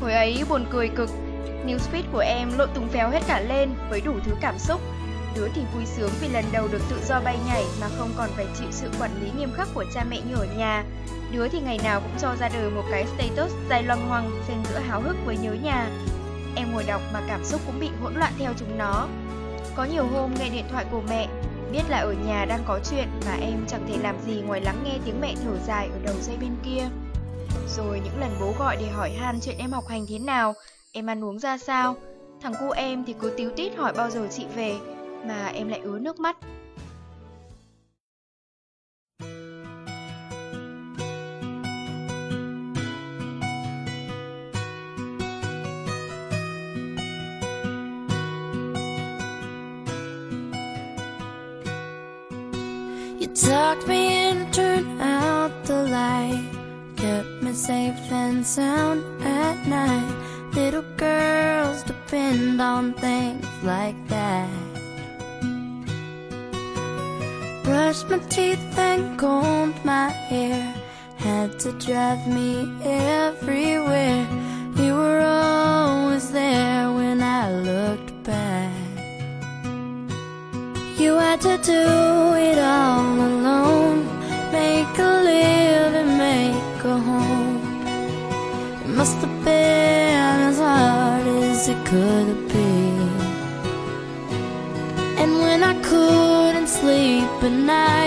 Hồi 0.00 0.12
ấy 0.12 0.44
buồn 0.48 0.66
cười 0.70 0.88
cực, 0.88 1.10
newsfeed 1.66 2.02
của 2.12 2.18
em 2.18 2.58
lộn 2.58 2.68
tung 2.74 2.88
phèo 2.88 3.10
hết 3.10 3.22
cả 3.26 3.40
lên 3.40 3.70
với 3.90 4.00
đủ 4.00 4.12
thứ 4.24 4.32
cảm 4.40 4.58
xúc. 4.58 4.80
Đứa 5.36 5.48
thì 5.54 5.62
vui 5.74 5.86
sướng 5.86 6.10
vì 6.20 6.28
lần 6.28 6.44
đầu 6.52 6.68
được 6.68 6.80
tự 6.90 6.96
do 7.08 7.20
bay 7.20 7.38
nhảy 7.46 7.64
mà 7.80 7.88
không 7.98 8.10
còn 8.16 8.30
phải 8.36 8.46
chịu 8.58 8.68
sự 8.70 8.90
quản 9.00 9.10
lý 9.22 9.30
nghiêm 9.38 9.52
khắc 9.52 9.68
của 9.74 9.84
cha 9.94 10.04
mẹ 10.10 10.20
như 10.28 10.34
ở 10.34 10.46
nhà. 10.58 10.84
Đứa 11.32 11.48
thì 11.48 11.60
ngày 11.60 11.78
nào 11.84 12.00
cũng 12.00 12.18
cho 12.20 12.36
ra 12.40 12.48
đời 12.48 12.70
một 12.70 12.82
cái 12.90 13.06
status 13.06 13.52
dài 13.70 13.82
loang 13.82 14.08
hoang 14.08 14.30
xen 14.48 14.56
giữa 14.70 14.78
háo 14.78 15.00
hức 15.00 15.16
với 15.26 15.36
nhớ 15.36 15.52
nhà. 15.52 15.90
Em 16.56 16.72
ngồi 16.72 16.84
đọc 16.84 17.00
mà 17.12 17.20
cảm 17.28 17.44
xúc 17.44 17.60
cũng 17.66 17.80
bị 17.80 17.88
hỗn 18.02 18.14
loạn 18.14 18.32
theo 18.38 18.52
chúng 18.58 18.78
nó. 18.78 19.08
Có 19.74 19.84
nhiều 19.84 20.06
hôm 20.06 20.34
nghe 20.38 20.48
điện 20.48 20.64
thoại 20.70 20.84
của 20.90 21.02
mẹ, 21.08 21.28
biết 21.72 21.82
là 21.88 21.98
ở 21.98 22.12
nhà 22.12 22.44
đang 22.44 22.64
có 22.66 22.80
chuyện 22.90 23.08
mà 23.26 23.32
em 23.40 23.66
chẳng 23.68 23.86
thể 23.88 23.98
làm 24.02 24.16
gì 24.26 24.34
ngoài 24.46 24.60
lắng 24.60 24.82
nghe 24.84 24.98
tiếng 25.04 25.20
mẹ 25.20 25.34
thở 25.44 25.58
dài 25.66 25.88
ở 25.92 25.98
đầu 26.04 26.14
dây 26.22 26.36
bên 26.40 26.56
kia. 26.64 26.88
Rồi 27.76 28.00
những 28.04 28.20
lần 28.20 28.30
bố 28.40 28.54
gọi 28.58 28.76
để 28.76 28.86
hỏi 28.88 29.10
han 29.10 29.40
chuyện 29.42 29.58
em 29.58 29.70
học 29.70 29.84
hành 29.88 30.06
thế 30.08 30.18
nào, 30.18 30.54
em 30.92 31.06
ăn 31.06 31.24
uống 31.24 31.38
ra 31.38 31.58
sao. 31.58 31.96
Thằng 32.42 32.54
cu 32.60 32.70
em 32.70 33.04
thì 33.04 33.14
cứ 33.20 33.32
tíu 33.36 33.50
tít 33.56 33.76
hỏi 33.76 33.92
bao 33.92 34.10
giờ 34.10 34.28
chị 34.30 34.46
về, 34.54 34.76
mà 35.28 35.46
em 35.46 35.68
lại 35.68 35.80
ứa 35.80 35.98
nước 35.98 36.20
mắt. 36.20 36.36
Tucked 53.46 53.86
me 53.86 54.28
in, 54.28 54.50
turned 54.50 55.00
out 55.00 55.50
the 55.66 55.82
light, 55.84 56.42
kept 56.96 57.42
me 57.42 57.52
safe 57.52 58.10
and 58.10 58.44
sound 58.44 59.04
at 59.22 59.56
night. 59.68 60.14
Little 60.54 60.84
girls 60.96 61.82
depend 61.84 62.60
on 62.60 62.94
things 62.94 63.46
like 63.62 63.94
that. 64.08 64.55
Brushed 67.76 68.08
my 68.08 68.18
teeth 68.30 68.78
and 68.78 69.18
combed 69.18 69.84
my 69.84 70.08
hair, 70.08 70.62
had 71.18 71.60
to 71.60 71.72
drive 71.72 72.26
me 72.26 72.50
everywhere. 72.82 74.26
You 74.76 74.94
were 74.94 75.20
always 75.20 76.32
there 76.32 76.90
when 76.90 77.20
I 77.20 77.52
looked 77.52 78.14
back. 78.22 78.72
You 80.96 81.18
had 81.18 81.42
to 81.42 81.58
do 81.58 81.84
it 82.48 82.58
all 82.58 83.14
alone. 83.30 84.06
Make 84.52 84.98
a 84.98 85.12
living, 85.30 86.16
make 86.16 86.84
a 86.94 86.96
home. 87.08 87.60
It 88.84 88.88
must 89.00 89.18
have 89.18 89.44
been 89.44 90.40
as 90.48 90.58
hard 90.58 91.26
as 91.26 91.68
it 91.68 91.80
could 91.84 92.25
night, 97.66 98.05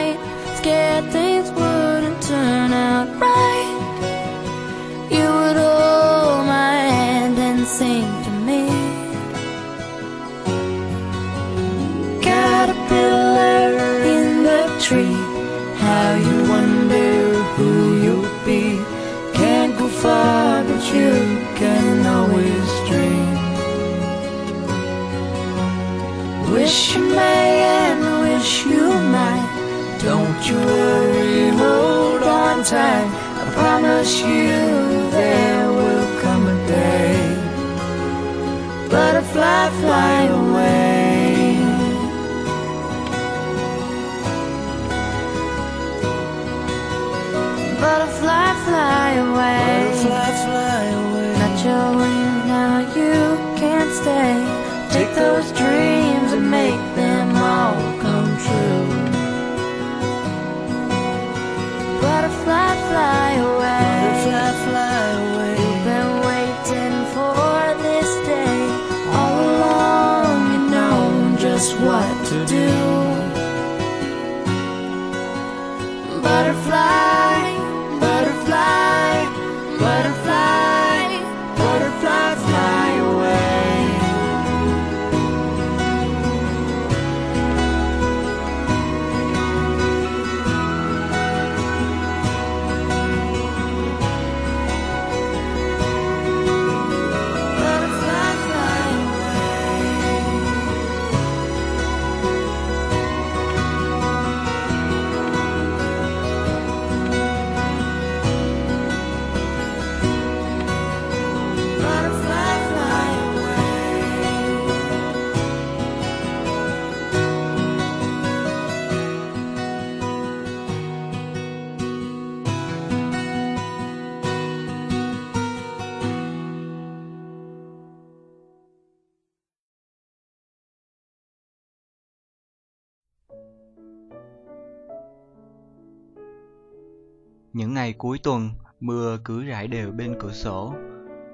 Những 137.53 137.73
ngày 137.73 137.93
cuối 137.93 138.19
tuần, 138.23 138.49
mưa 138.79 139.17
cứ 139.25 139.43
rải 139.43 139.67
đều 139.67 139.91
bên 139.91 140.15
cửa 140.19 140.31
sổ. 140.31 140.73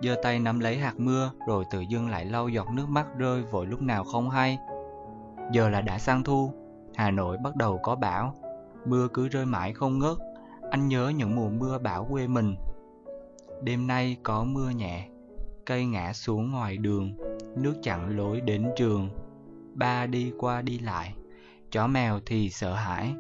giơ 0.02 0.16
tay 0.24 0.40
nắm 0.40 0.60
lấy 0.60 0.78
hạt 0.78 0.94
mưa 1.00 1.32
rồi 1.48 1.66
tự 1.72 1.82
dưng 1.82 2.10
lại 2.10 2.26
lau 2.26 2.50
giọt 2.50 2.68
nước 2.74 2.90
mắt 2.90 3.06
rơi 3.18 3.44
vội 3.44 3.66
lúc 3.66 3.82
nào 3.82 4.04
không 4.04 4.30
hay. 4.30 4.58
Giờ 5.52 5.70
là 5.70 5.82
đã 5.82 6.00
sang 6.00 6.24
thu, 6.24 6.52
Hà 6.96 7.12
Nội 7.12 7.38
bắt 7.38 7.56
đầu 7.56 7.80
có 7.84 7.96
bão. 7.96 8.36
Mưa 8.86 9.08
cứ 9.14 9.28
rơi 9.28 9.46
mãi 9.46 9.74
không 9.74 10.00
ngớt. 10.00 10.18
Anh 10.72 10.88
nhớ 10.88 11.12
những 11.16 11.36
mùa 11.36 11.50
mưa 11.50 11.78
bão 11.78 12.08
quê 12.12 12.28
mình. 12.28 12.56
Đêm 13.62 13.88
nay 13.88 14.18
có 14.24 14.44
mưa 14.44 14.70
nhẹ, 14.70 15.08
cây 15.66 15.86
ngã 15.86 16.14
xuống 16.14 16.52
ngoài 16.52 16.78
đường, 16.78 17.14
nước 17.56 17.74
chặn 17.84 18.18
lối 18.18 18.42
đến 18.42 18.66
trường. 18.78 19.10
Ba 19.74 20.06
đi 20.06 20.32
qua 20.38 20.62
đi 20.62 20.80
lại, 20.80 21.14
chó 21.72 21.88
mèo 21.88 22.20
thì 22.26 22.50
sợ 22.50 22.74
hãi, 22.74 23.14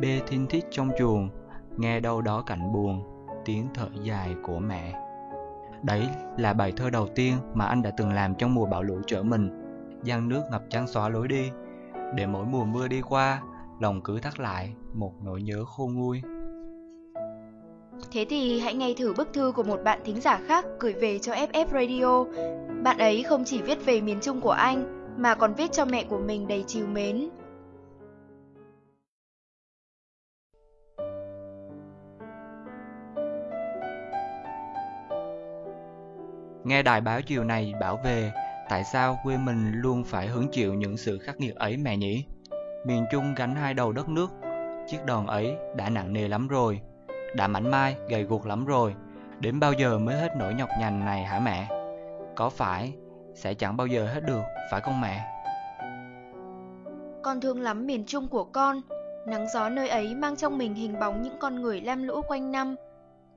bê 0.00 0.20
thinh 0.26 0.46
thít 0.46 0.64
trong 0.70 0.90
chuồng, 0.98 1.28
nghe 1.76 2.00
đâu 2.00 2.22
đó 2.22 2.42
cảnh 2.46 2.72
buồn, 2.72 3.02
tiếng 3.44 3.68
thở 3.74 3.88
dài 4.02 4.34
của 4.42 4.58
mẹ. 4.58 4.94
Đấy 5.82 6.08
là 6.36 6.52
bài 6.52 6.72
thơ 6.76 6.90
đầu 6.90 7.08
tiên 7.14 7.34
mà 7.54 7.64
anh 7.64 7.82
đã 7.82 7.90
từng 7.96 8.12
làm 8.12 8.34
trong 8.34 8.54
mùa 8.54 8.66
bão 8.66 8.82
lũ 8.82 9.00
trở 9.06 9.22
mình, 9.22 9.50
giăng 10.02 10.28
nước 10.28 10.42
ngập 10.50 10.62
trắng 10.70 10.86
xóa 10.86 11.08
lối 11.08 11.28
đi, 11.28 11.50
để 12.14 12.26
mỗi 12.26 12.44
mùa 12.44 12.64
mưa 12.64 12.88
đi 12.88 13.00
qua, 13.00 13.42
lòng 13.80 14.00
cứ 14.04 14.18
thắt 14.18 14.40
lại 14.40 14.74
một 14.92 15.12
nỗi 15.22 15.42
nhớ 15.42 15.64
khôn 15.64 15.94
nguôi. 15.94 16.22
Thế 18.12 18.26
thì 18.28 18.60
hãy 18.60 18.74
nghe 18.74 18.94
thử 18.96 19.14
bức 19.16 19.32
thư 19.32 19.52
của 19.56 19.62
một 19.62 19.80
bạn 19.84 20.00
thính 20.04 20.20
giả 20.20 20.40
khác 20.46 20.64
gửi 20.80 20.92
về 20.92 21.18
cho 21.18 21.32
FF 21.32 21.66
Radio. 21.72 22.24
Bạn 22.82 22.98
ấy 22.98 23.22
không 23.22 23.44
chỉ 23.44 23.62
viết 23.62 23.86
về 23.86 24.00
miền 24.00 24.18
Trung 24.20 24.40
của 24.40 24.50
anh, 24.50 25.06
mà 25.16 25.34
còn 25.34 25.54
viết 25.54 25.72
cho 25.72 25.84
mẹ 25.84 26.04
của 26.04 26.18
mình 26.18 26.48
đầy 26.48 26.64
chiều 26.66 26.86
mến. 26.86 27.28
Nghe 36.64 36.82
đài 36.82 37.00
báo 37.00 37.22
chiều 37.22 37.44
này 37.44 37.74
bảo 37.80 38.00
về, 38.04 38.32
tại 38.68 38.84
sao 38.84 39.18
quê 39.24 39.36
mình 39.36 39.72
luôn 39.74 40.04
phải 40.04 40.26
hứng 40.26 40.48
chịu 40.52 40.74
những 40.74 40.96
sự 40.96 41.18
khắc 41.18 41.40
nghiệt 41.40 41.54
ấy 41.54 41.76
mẹ 41.76 41.96
nhỉ? 41.96 42.24
Miền 42.86 43.04
Trung 43.12 43.34
gánh 43.36 43.54
hai 43.54 43.74
đầu 43.74 43.92
đất 43.92 44.08
nước, 44.08 44.30
chiếc 44.86 45.04
đòn 45.06 45.26
ấy 45.26 45.56
đã 45.76 45.88
nặng 45.88 46.12
nề 46.12 46.28
lắm 46.28 46.48
rồi 46.48 46.80
đã 47.36 47.48
mảnh 47.48 47.70
mai, 47.70 47.96
gầy 48.08 48.22
guộc 48.22 48.46
lắm 48.46 48.64
rồi, 48.64 48.94
đến 49.40 49.60
bao 49.60 49.72
giờ 49.72 49.98
mới 49.98 50.14
hết 50.16 50.36
nỗi 50.36 50.54
nhọc 50.54 50.68
nhằn 50.80 51.04
này 51.04 51.24
hả 51.24 51.38
mẹ? 51.38 51.68
Có 52.36 52.50
phải 52.50 52.92
sẽ 53.34 53.54
chẳng 53.54 53.76
bao 53.76 53.86
giờ 53.86 54.06
hết 54.06 54.20
được, 54.26 54.42
phải 54.70 54.80
không 54.80 55.00
mẹ? 55.00 55.24
Con 57.22 57.40
thương 57.40 57.60
lắm 57.60 57.86
miền 57.86 58.04
Trung 58.06 58.28
của 58.28 58.44
con, 58.44 58.80
nắng 59.26 59.46
gió 59.54 59.68
nơi 59.68 59.88
ấy 59.88 60.14
mang 60.14 60.36
trong 60.36 60.58
mình 60.58 60.74
hình 60.74 61.00
bóng 61.00 61.22
những 61.22 61.38
con 61.40 61.62
người 61.62 61.80
lam 61.80 62.02
lũ 62.02 62.22
quanh 62.28 62.52
năm. 62.52 62.76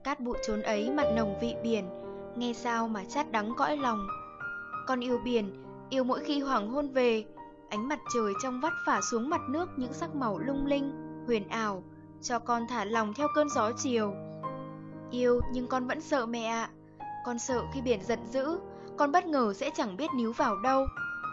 Cát 0.03 0.19
bụi 0.19 0.37
trốn 0.47 0.61
ấy 0.61 0.91
mặn 0.91 1.15
nồng 1.15 1.39
vị 1.39 1.55
biển, 1.63 1.85
nghe 2.39 2.53
sao 2.53 2.87
mà 2.87 3.03
chát 3.03 3.31
đắng 3.31 3.53
cõi 3.57 3.77
lòng. 3.77 4.07
Con 4.87 4.99
yêu 4.99 5.19
biển, 5.23 5.63
yêu 5.89 6.03
mỗi 6.03 6.19
khi 6.19 6.39
hoàng 6.39 6.69
hôn 6.69 6.89
về, 6.89 7.25
ánh 7.69 7.87
mặt 7.87 7.99
trời 8.13 8.33
trong 8.43 8.61
vắt 8.61 8.73
phả 8.85 9.01
xuống 9.01 9.29
mặt 9.29 9.41
nước 9.49 9.69
những 9.77 9.93
sắc 9.93 10.15
màu 10.15 10.39
lung 10.39 10.65
linh, 10.65 10.91
huyền 11.27 11.47
ảo, 11.47 11.83
cho 12.21 12.39
con 12.39 12.67
thả 12.67 12.85
lòng 12.85 13.13
theo 13.13 13.27
cơn 13.35 13.49
gió 13.49 13.71
chiều. 13.71 14.13
Yêu 15.11 15.41
nhưng 15.53 15.67
con 15.67 15.87
vẫn 15.87 16.01
sợ 16.01 16.25
mẹ 16.25 16.45
ạ. 16.45 16.69
Con 17.25 17.39
sợ 17.39 17.63
khi 17.73 17.81
biển 17.81 18.03
giận 18.03 18.19
dữ, 18.31 18.59
con 18.97 19.11
bất 19.11 19.25
ngờ 19.25 19.53
sẽ 19.53 19.69
chẳng 19.75 19.97
biết 19.97 20.09
níu 20.17 20.33
vào 20.33 20.57
đâu. 20.57 20.87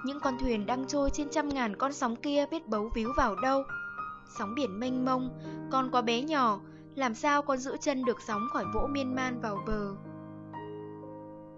Những 0.04 0.20
con 0.20 0.38
thuyền 0.38 0.66
đang 0.66 0.86
trôi 0.86 1.10
trên 1.10 1.28
trăm 1.30 1.48
ngàn 1.48 1.76
con 1.76 1.92
sóng 1.92 2.16
kia 2.16 2.46
biết 2.50 2.68
bấu 2.68 2.90
víu 2.94 3.12
vào 3.16 3.36
đâu. 3.36 3.62
Sóng 4.38 4.54
biển 4.54 4.80
mênh 4.80 5.04
mông, 5.04 5.30
con 5.70 5.90
quá 5.90 6.02
bé 6.02 6.22
nhỏ, 6.22 6.60
làm 6.94 7.14
sao 7.14 7.42
con 7.42 7.58
giữ 7.58 7.76
chân 7.80 8.04
được 8.04 8.16
sóng 8.26 8.48
khỏi 8.52 8.64
vỗ 8.74 8.86
miên 8.90 9.14
man 9.14 9.40
vào 9.40 9.58
bờ. 9.66 9.94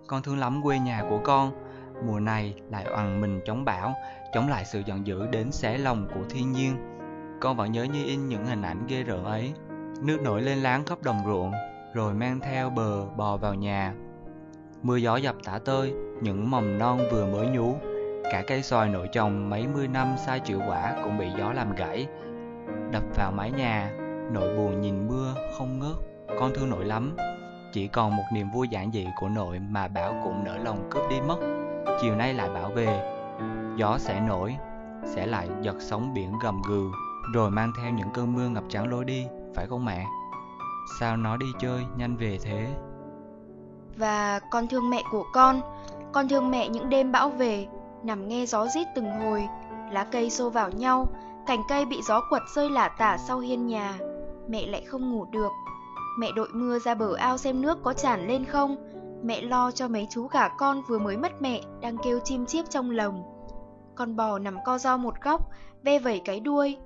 Con 0.09 0.23
thương 0.23 0.39
lắm 0.39 0.63
quê 0.63 0.79
nhà 0.79 1.03
của 1.11 1.21
con, 1.25 1.53
mùa 2.07 2.21
này 2.21 2.55
lại 2.71 2.85
oằn 2.85 3.21
mình 3.21 3.41
chống 3.47 3.65
bão, 3.65 3.95
chống 4.35 4.49
lại 4.49 4.65
sự 4.65 4.83
giận 4.87 5.07
dữ 5.07 5.27
đến 5.27 5.53
xé 5.53 5.79
lòng 5.79 6.09
của 6.15 6.21
thiên 6.31 6.53
nhiên. 6.53 6.77
Con 7.41 7.57
vẫn 7.57 7.73
nhớ 7.73 7.85
như 7.85 8.05
in 8.05 8.29
những 8.29 8.47
hình 8.47 8.63
ảnh 8.63 8.87
ghê 8.89 9.03
rợn 9.03 9.25
ấy. 9.25 9.53
Nước 10.03 10.23
nổi 10.23 10.43
lên 10.43 10.59
láng 10.59 10.85
khắp 10.85 11.03
đồng 11.03 11.23
ruộng, 11.27 11.53
rồi 11.95 12.15
mang 12.15 12.41
theo 12.41 12.71
bờ 12.71 13.07
bò 13.07 13.37
vào 13.37 13.55
nhà. 13.55 13.95
Mưa 14.83 14.97
gió 14.97 15.17
dập 15.17 15.37
tả 15.45 15.59
tơi, 15.65 15.93
những 16.23 16.51
mầm 16.51 16.79
non 16.79 17.01
vừa 17.13 17.27
mới 17.27 17.47
nhú. 17.47 17.75
Cả 18.33 18.45
cây 18.47 18.63
xoài 18.63 18.89
nội 18.89 19.09
trồng 19.13 19.51
mấy 19.51 19.67
mươi 19.67 19.89
năm 19.89 20.15
sai 20.27 20.41
chịu 20.41 20.61
quả 20.69 20.95
cũng 21.05 21.19
bị 21.19 21.27
gió 21.39 21.53
làm 21.53 21.75
gãy. 21.75 22.07
Đập 22.93 23.03
vào 23.15 23.33
mái 23.33 23.51
nhà, 23.51 23.93
nội 24.33 24.57
buồn 24.57 24.81
nhìn 24.81 25.09
mưa 25.09 25.35
không 25.59 25.79
ngớt. 25.79 25.97
Con 26.41 26.51
thương 26.55 26.71
nội 26.71 26.85
lắm. 26.85 27.17
Chỉ 27.77 27.89
còn 27.89 28.17
một 28.17 28.23
niềm 28.33 28.51
vui 28.51 28.69
giản 28.69 28.93
dị 28.93 29.07
của 29.17 29.29
nội 29.29 29.59
mà 29.59 29.89
Bảo 29.89 30.15
cũng 30.25 30.45
nỡ 30.45 30.59
lòng 30.59 30.89
cướp 30.91 31.03
đi 31.11 31.21
mất. 31.21 31.37
Chiều 32.03 32.15
nay 32.15 32.35
lại 32.35 32.49
Bảo 32.49 32.71
về, 32.71 33.13
gió 33.77 33.99
sẽ 33.99 34.21
nổi, 34.21 34.57
sẽ 35.05 35.27
lại 35.27 35.49
giật 35.63 35.77
sóng 35.79 36.15
biển 36.15 36.33
gầm 36.43 36.63
gừ 36.69 36.91
rồi 37.35 37.51
mang 37.51 37.73
theo 37.79 37.91
những 37.91 38.09
cơn 38.15 38.33
mưa 38.33 38.49
ngập 38.49 38.65
trắng 38.69 38.89
lối 38.89 39.05
đi, 39.05 39.27
phải 39.55 39.67
không 39.67 39.85
mẹ? 39.85 40.07
Sao 41.01 41.17
nó 41.17 41.37
đi 41.37 41.47
chơi 41.59 41.85
nhanh 41.97 42.17
về 42.17 42.39
thế? 42.43 42.67
Và 43.97 44.41
con 44.51 44.69
thương 44.69 44.91
mẹ 44.91 45.03
của 45.11 45.25
con, 45.33 45.61
con 46.13 46.29
thương 46.29 46.51
mẹ 46.51 46.69
những 46.69 46.89
đêm 46.89 47.13
bão 47.13 47.31
về, 47.31 47.67
nằm 48.03 48.29
nghe 48.29 48.47
gió 48.47 48.67
rít 48.67 48.87
từng 48.95 49.11
hồi, 49.11 49.49
lá 49.91 50.05
cây 50.05 50.31
xô 50.31 50.51
vào 50.51 50.71
nhau, 50.71 51.07
cành 51.47 51.63
cây 51.69 51.85
bị 51.85 52.03
gió 52.03 52.21
quật 52.31 52.43
rơi 52.55 52.71
lả 52.71 52.89
tả 52.89 53.19
sau 53.19 53.39
hiên 53.39 53.67
nhà. 53.67 53.95
Mẹ 54.49 54.67
lại 54.67 54.83
không 54.87 55.13
ngủ 55.13 55.25
được. 55.25 55.51
Mẹ 56.19 56.33
đội 56.37 56.49
mưa 56.53 56.79
ra 56.79 56.95
bờ 56.95 57.15
ao 57.15 57.39
xem 57.39 57.63
nước 57.63 57.79
có 57.85 57.93
tràn 57.93 58.29
lên 58.29 58.45
không. 58.45 58.77
Mẹ 59.25 59.41
lo 59.41 59.71
cho 59.71 59.89
mấy 59.89 60.07
chú 60.11 60.27
gà 60.27 60.49
con 60.49 60.83
vừa 60.89 60.99
mới 60.99 61.17
mất 61.17 61.43
mẹ 61.43 61.61
đang 61.81 61.97
kêu 62.05 62.21
chim 62.25 62.47
chiếp 62.47 62.71
trong 62.71 62.91
lồng. 62.91 63.23
Con 63.95 64.17
bò 64.17 64.39
nằm 64.39 64.57
co 64.65 64.79
ro 64.79 64.97
một 64.97 65.15
góc, 65.25 65.41
ve 65.83 65.99
vẩy 65.99 66.21
cái 66.25 66.41
đuôi, 66.41 66.77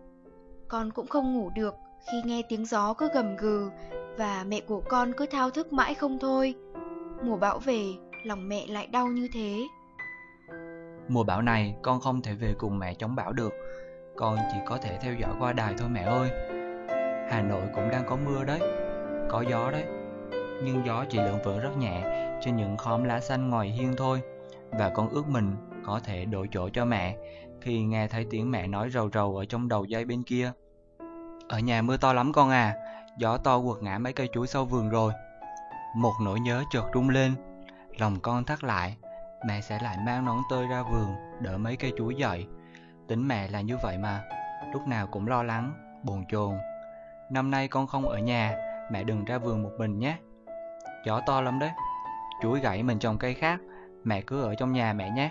con 0.68 0.92
cũng 0.92 1.06
không 1.06 1.34
ngủ 1.34 1.50
được 1.54 1.74
khi 2.10 2.22
nghe 2.24 2.42
tiếng 2.48 2.66
gió 2.66 2.94
cứ 2.94 3.08
gầm 3.14 3.36
gừ 3.36 3.70
và 4.18 4.44
mẹ 4.48 4.60
của 4.60 4.82
con 4.88 5.12
cứ 5.16 5.26
thao 5.26 5.50
thức 5.50 5.72
mãi 5.72 5.94
không 5.94 6.18
thôi. 6.18 6.54
Mùa 7.22 7.36
bão 7.36 7.58
về, 7.58 7.84
lòng 8.26 8.48
mẹ 8.48 8.66
lại 8.66 8.86
đau 8.86 9.06
như 9.06 9.28
thế. 9.34 9.56
Mùa 11.08 11.24
bão 11.24 11.42
này 11.42 11.74
con 11.82 12.00
không 12.00 12.22
thể 12.22 12.34
về 12.34 12.54
cùng 12.58 12.78
mẹ 12.78 12.94
chống 12.94 13.14
bão 13.14 13.32
được, 13.32 13.52
con 14.16 14.36
chỉ 14.52 14.58
có 14.66 14.78
thể 14.82 14.98
theo 15.02 15.14
dõi 15.14 15.30
qua 15.38 15.52
đài 15.52 15.74
thôi 15.78 15.88
mẹ 15.88 16.02
ơi. 16.02 16.30
Hà 17.30 17.42
Nội 17.42 17.62
cũng 17.74 17.90
đang 17.90 18.04
có 18.08 18.16
mưa 18.16 18.44
đấy, 18.44 18.60
có 19.30 19.40
gió 19.40 19.70
đấy, 19.70 19.84
nhưng 20.64 20.86
gió 20.86 21.04
chỉ 21.10 21.18
lượn 21.18 21.38
vỡ 21.44 21.60
rất 21.60 21.76
nhẹ 21.78 22.02
trên 22.40 22.56
những 22.56 22.76
khóm 22.76 23.04
lá 23.04 23.20
xanh 23.20 23.50
ngoài 23.50 23.68
hiên 23.68 23.94
thôi. 23.96 24.20
Và 24.70 24.88
con 24.88 25.08
ước 25.08 25.28
mình 25.28 25.56
có 25.84 26.00
thể 26.04 26.24
đổi 26.24 26.48
chỗ 26.52 26.68
cho 26.68 26.84
mẹ 26.84 27.16
khi 27.60 27.82
nghe 27.82 28.08
thấy 28.08 28.26
tiếng 28.30 28.50
mẹ 28.50 28.66
nói 28.66 28.90
rầu 28.90 29.10
rầu 29.10 29.36
ở 29.36 29.44
trong 29.44 29.68
đầu 29.68 29.84
dây 29.84 30.04
bên 30.04 30.22
kia. 30.22 30.52
Ở 31.48 31.58
nhà 31.58 31.82
mưa 31.82 31.96
to 31.96 32.12
lắm 32.12 32.32
con 32.32 32.50
à, 32.50 32.74
gió 33.18 33.36
to 33.36 33.60
quật 33.60 33.82
ngã 33.82 33.98
mấy 33.98 34.12
cây 34.12 34.28
chuối 34.32 34.46
sau 34.46 34.64
vườn 34.64 34.88
rồi. 34.88 35.12
Một 35.96 36.12
nỗi 36.22 36.40
nhớ 36.40 36.64
chợt 36.72 36.84
rung 36.94 37.08
lên, 37.08 37.34
lòng 37.98 38.16
con 38.22 38.44
thắt 38.44 38.64
lại, 38.64 38.96
mẹ 39.46 39.60
sẽ 39.60 39.78
lại 39.82 39.96
mang 40.06 40.24
nón 40.24 40.38
tơi 40.50 40.66
ra 40.66 40.82
vườn 40.82 41.14
đỡ 41.40 41.58
mấy 41.58 41.76
cây 41.76 41.92
chuối 41.98 42.14
dậy. 42.14 42.46
Tính 43.08 43.28
mẹ 43.28 43.48
là 43.48 43.60
như 43.60 43.76
vậy 43.82 43.98
mà, 43.98 44.24
lúc 44.72 44.86
nào 44.88 45.06
cũng 45.06 45.28
lo 45.28 45.42
lắng, 45.42 45.72
bồn 46.02 46.24
chồn. 46.28 46.54
Năm 47.30 47.50
nay 47.50 47.68
con 47.68 47.86
không 47.86 48.08
ở 48.08 48.18
nhà, 48.18 48.69
mẹ 48.90 49.04
đừng 49.04 49.24
ra 49.24 49.38
vườn 49.38 49.62
một 49.62 49.70
mình 49.78 49.98
nhé. 49.98 50.16
Gió 51.06 51.20
to 51.26 51.40
lắm 51.40 51.58
đấy, 51.58 51.70
chuối 52.42 52.60
gãy 52.60 52.82
mình 52.82 52.98
trồng 52.98 53.18
cây 53.18 53.34
khác, 53.34 53.60
mẹ 54.04 54.20
cứ 54.20 54.42
ở 54.42 54.54
trong 54.54 54.72
nhà 54.72 54.92
mẹ 54.92 55.10
nhé. 55.10 55.30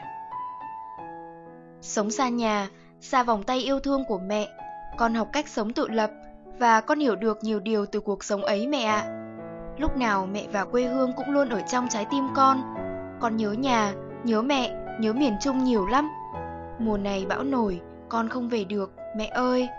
Sống 1.82 2.12
xa 2.12 2.30
nhà, 2.30 2.68
xa 3.00 3.24
vòng 3.24 3.44
tay 3.44 3.60
yêu 3.60 3.80
thương 3.80 4.04
của 4.08 4.20
mẹ, 4.20 4.48
con 4.98 5.14
học 5.14 5.28
cách 5.34 5.48
sống 5.48 5.74
tự 5.74 5.88
lập 5.88 6.12
và 6.60 6.82
con 6.82 7.00
hiểu 7.00 7.16
được 7.16 7.44
nhiều 7.44 7.60
điều 7.60 7.86
từ 7.86 8.00
cuộc 8.00 8.24
sống 8.24 8.44
ấy 8.44 8.68
mẹ 8.68 8.84
ạ. 8.84 9.04
Lúc 9.78 9.98
nào 9.98 10.26
mẹ 10.26 10.46
và 10.52 10.66
quê 10.66 10.84
hương 10.84 11.14
cũng 11.18 11.30
luôn 11.30 11.50
ở 11.50 11.62
trong 11.62 11.88
trái 11.90 12.06
tim 12.12 12.24
con. 12.36 12.76
Con 13.20 13.38
nhớ 13.38 13.52
nhà, 13.52 13.94
nhớ 14.24 14.42
mẹ, 14.42 14.76
nhớ 15.00 15.14
miền 15.14 15.36
Trung 15.42 15.64
nhiều 15.64 15.86
lắm. 15.86 16.10
Mùa 16.80 16.98
này 16.98 17.26
bão 17.30 17.44
nổi, 17.44 17.82
con 18.10 18.30
không 18.30 18.50
về 18.50 18.64
được, 18.64 18.94
mẹ 19.16 19.26
ơi. 19.26 19.70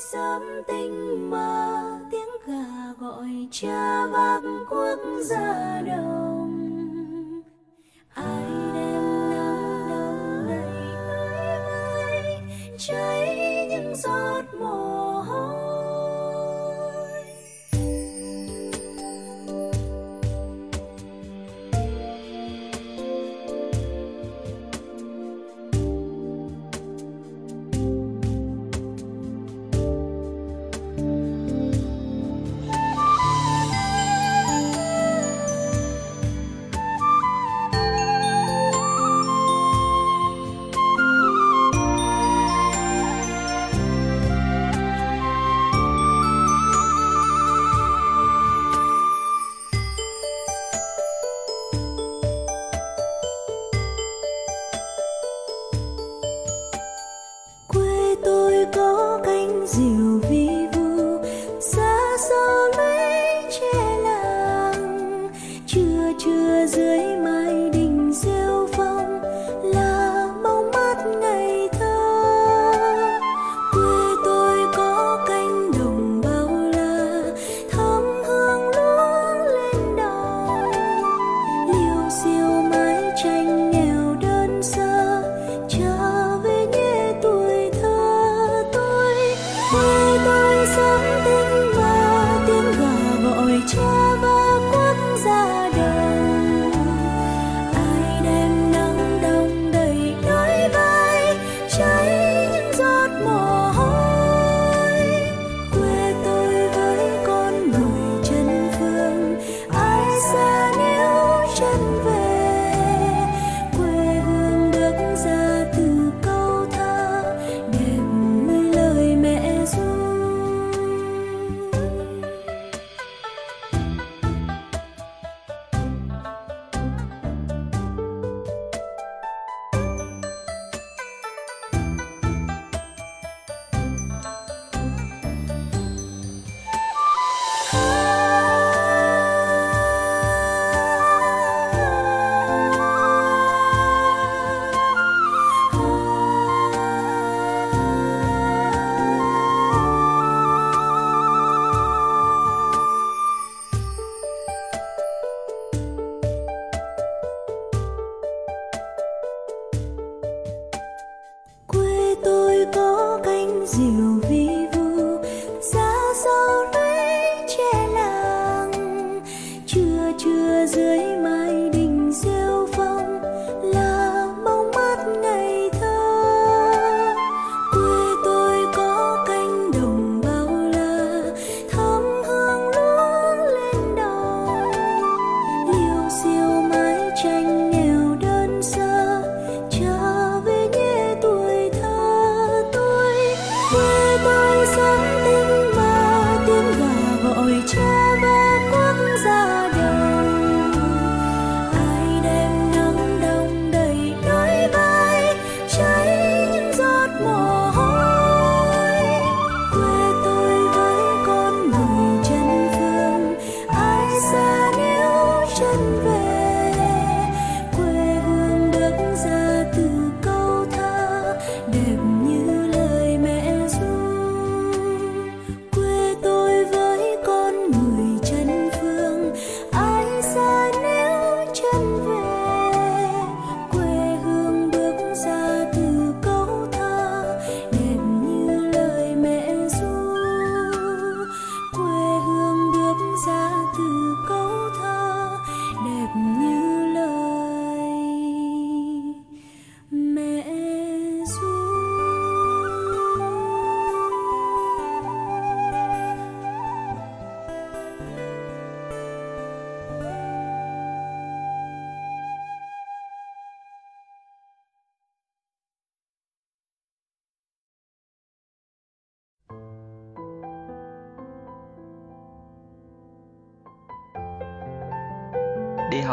Sớm 0.00 0.42
tinh 0.66 1.30
mơ, 1.30 1.98
tiếng 2.10 2.28
gà 2.46 2.92
gọi 2.98 3.48
cha 3.50 4.06
vác 4.06 4.42
quốc 4.70 4.98
gia 5.24 5.82
đồng 5.86 7.42
ai 8.14 8.44
đem 8.74 9.30
nắng 9.30 9.86
đông 9.90 10.46
ngày 10.46 10.94
ơi 11.06 11.64
ơi 11.94 12.38
cháy 12.78 13.66
những 13.70 13.96
giọt 13.96 14.44
mồ 14.60 14.79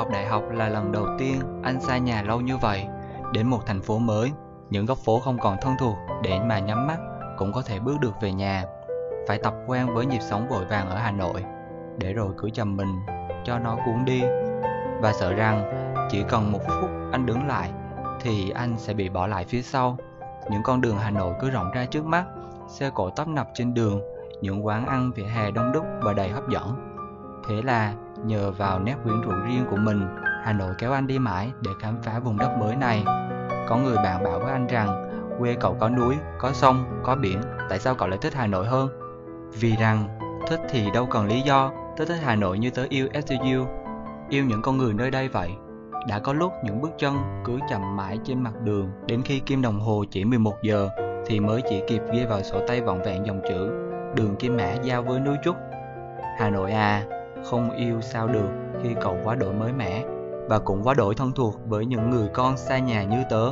học 0.08 0.14
đại 0.14 0.26
học 0.26 0.44
là 0.52 0.70
lần 0.70 0.92
đầu 0.92 1.08
tiên 1.18 1.62
anh 1.64 1.82
xa 1.82 1.98
nhà 1.98 2.22
lâu 2.22 2.42
như 2.42 2.58
vậy, 2.58 2.88
đến 3.34 3.48
một 3.48 3.66
thành 3.66 3.82
phố 3.82 4.00
mới, 4.00 4.32
những 4.70 4.86
góc 4.86 4.98
phố 4.98 5.20
không 5.20 5.38
còn 5.40 5.58
thân 5.62 5.74
thuộc 5.80 5.96
để 6.24 6.40
mà 6.40 6.60
nhắm 6.60 6.88
mắt 6.88 6.98
cũng 7.38 7.54
có 7.54 7.62
thể 7.62 7.80
bước 7.80 8.00
được 8.00 8.14
về 8.22 8.34
nhà. 8.34 8.64
Phải 9.28 9.40
tập 9.44 9.54
quen 9.68 9.94
với 9.94 10.06
nhịp 10.06 10.20
sống 10.22 10.48
vội 10.48 10.66
vàng 10.66 10.90
ở 10.90 10.98
Hà 10.98 11.12
Nội, 11.12 11.44
để 11.98 12.14
rồi 12.14 12.34
cứ 12.38 12.50
chầm 12.50 12.78
mình 12.78 13.00
cho 13.46 13.60
nó 13.60 13.76
cuốn 13.86 14.06
đi. 14.06 14.22
Và 15.02 15.14
sợ 15.14 15.34
rằng 15.34 15.72
chỉ 16.12 16.24
cần 16.30 16.52
một 16.52 16.60
phút 16.68 16.90
anh 17.12 17.26
đứng 17.26 17.48
lại 17.48 17.72
thì 18.22 18.50
anh 18.50 18.76
sẽ 18.78 18.94
bị 18.94 19.10
bỏ 19.10 19.28
lại 19.28 19.46
phía 19.50 19.62
sau. 19.62 19.98
Những 20.52 20.64
con 20.64 20.82
đường 20.82 20.98
Hà 20.98 21.10
Nội 21.10 21.34
cứ 21.42 21.50
rộng 21.50 21.72
ra 21.72 21.86
trước 21.86 22.06
mắt, 22.06 22.26
xe 22.68 22.90
cộ 22.90 23.10
tấp 23.10 23.28
nập 23.28 23.48
trên 23.54 23.74
đường, 23.74 24.02
những 24.42 24.66
quán 24.66 24.86
ăn 24.86 25.12
vỉa 25.16 25.24
hè 25.24 25.52
đông 25.52 25.72
đúc 25.72 25.86
và 26.02 26.14
đầy 26.14 26.30
hấp 26.30 26.50
dẫn. 26.50 26.94
Thế 27.48 27.62
là 27.62 27.94
nhờ 28.26 28.52
vào 28.52 28.80
nét 28.80 28.96
quyến 29.04 29.22
rũ 29.22 29.32
riêng 29.48 29.66
của 29.70 29.78
mình, 29.78 30.02
Hà 30.44 30.54
Nội 30.54 30.74
kéo 30.78 30.92
anh 30.92 31.08
đi 31.08 31.20
mãi 31.20 31.52
để 31.62 31.72
khám 31.80 31.98
phá 32.04 32.20
vùng 32.20 32.38
đất 32.38 32.58
mới 32.60 32.76
này. 32.76 33.04
Có 33.68 33.78
người 33.78 33.96
bạn 33.96 34.24
bảo 34.24 34.40
với 34.40 34.52
anh 34.52 34.68
rằng 34.68 35.10
quê 35.40 35.56
cậu 35.60 35.78
có 35.80 35.90
núi, 35.90 36.16
có 36.40 36.52
sông, 36.52 37.02
có 37.04 37.16
biển, 37.16 37.42
tại 37.70 37.80
sao 37.80 37.96
cậu 37.96 38.08
lại 38.08 38.20
thích 38.22 38.34
Hà 38.34 38.48
Nội 38.48 38.68
hơn? 38.68 38.90
Vì 39.60 39.76
rằng 39.76 40.20
thích 40.48 40.60
thì 40.70 40.92
đâu 40.94 41.06
cần 41.06 41.26
lý 41.26 41.42
do, 41.42 41.72
tớ 41.98 42.06
thích 42.06 42.20
Hà 42.24 42.36
Nội 42.36 42.60
như 42.60 42.70
tớ 42.70 42.86
yêu 42.90 43.08
STU, 43.26 43.68
yêu 44.30 44.46
những 44.46 44.62
con 44.62 44.78
người 44.78 44.94
nơi 44.94 45.12
đây 45.12 45.28
vậy. 45.28 45.52
Đã 46.08 46.20
có 46.20 46.34
lúc 46.34 46.54
những 46.64 46.82
bước 46.82 46.92
chân 46.98 47.16
cứ 47.46 47.60
chậm 47.70 47.96
mãi 47.96 48.20
trên 48.24 48.44
mặt 48.44 48.54
đường 48.64 48.92
Đến 49.08 49.22
khi 49.26 49.40
kim 49.40 49.62
đồng 49.62 49.80
hồ 49.80 50.06
chỉ 50.12 50.26
11 50.26 50.54
giờ 50.62 50.90
Thì 51.26 51.40
mới 51.40 51.62
chỉ 51.70 51.82
kịp 51.88 52.02
ghi 52.14 52.26
vào 52.26 52.44
sổ 52.44 52.60
tay 52.68 52.82
vọng 52.82 53.02
vẹn 53.06 53.26
dòng 53.26 53.42
chữ 53.50 53.70
Đường 54.16 54.36
Kim 54.40 54.58
Mã 54.58 54.74
giao 54.84 55.04
với 55.04 55.20
núi 55.20 55.36
Trúc 55.44 55.56
Hà 56.38 56.50
Nội 56.50 56.72
à, 56.72 57.04
không 57.50 57.72
yêu 57.72 58.02
sao 58.02 58.28
được 58.28 58.50
khi 58.84 58.90
cậu 59.02 59.18
quá 59.24 59.36
đổi 59.36 59.54
mới 59.54 59.72
mẻ 59.72 60.04
Và 60.50 60.60
cũng 60.60 60.84
quá 60.84 60.94
đổi 60.94 61.16
thân 61.16 61.32
thuộc 61.32 61.56
với 61.68 61.86
những 61.86 62.10
người 62.10 62.28
con 62.34 62.58
xa 62.58 62.78
nhà 62.78 63.04
như 63.04 63.24
tớ. 63.30 63.52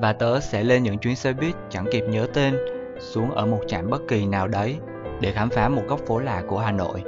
Và 0.00 0.12
tớ 0.12 0.40
sẽ 0.40 0.62
lên 0.62 0.82
những 0.82 0.98
chuyến 0.98 1.16
xe 1.16 1.32
buýt 1.32 1.54
chẳng 1.70 1.86
kịp 1.92 2.04
nhớ 2.10 2.26
tên 2.34 2.56
Xuống 2.98 3.30
ở 3.30 3.46
một 3.46 3.60
trạm 3.66 3.90
bất 3.90 4.02
kỳ 4.08 4.26
nào 4.26 4.48
đấy 4.48 4.76
Để 5.20 5.32
khám 5.32 5.50
phá 5.50 5.68
một 5.68 5.82
góc 5.88 6.00
phố 6.06 6.18
lạ 6.18 6.42
của 6.48 6.58
Hà 6.58 6.72
Nội. 6.72 7.02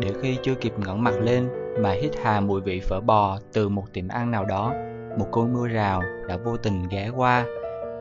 Để 0.00 0.12
khi 0.22 0.38
chưa 0.42 0.54
kịp 0.54 0.72
ngẩng 0.78 1.02
mặt 1.02 1.14
lên 1.20 1.48
mà 1.80 1.92
hít 1.92 2.10
hà 2.24 2.40
mùi 2.40 2.60
vị 2.60 2.80
phở 2.80 3.00
bò 3.00 3.38
từ 3.52 3.68
một 3.68 3.84
tiệm 3.92 4.08
ăn 4.08 4.30
nào 4.30 4.44
đó, 4.44 4.72
một 5.18 5.26
cơn 5.32 5.52
mưa 5.52 5.68
rào 5.68 6.02
đã 6.28 6.36
vô 6.36 6.56
tình 6.56 6.88
ghé 6.90 7.10
qua. 7.16 7.44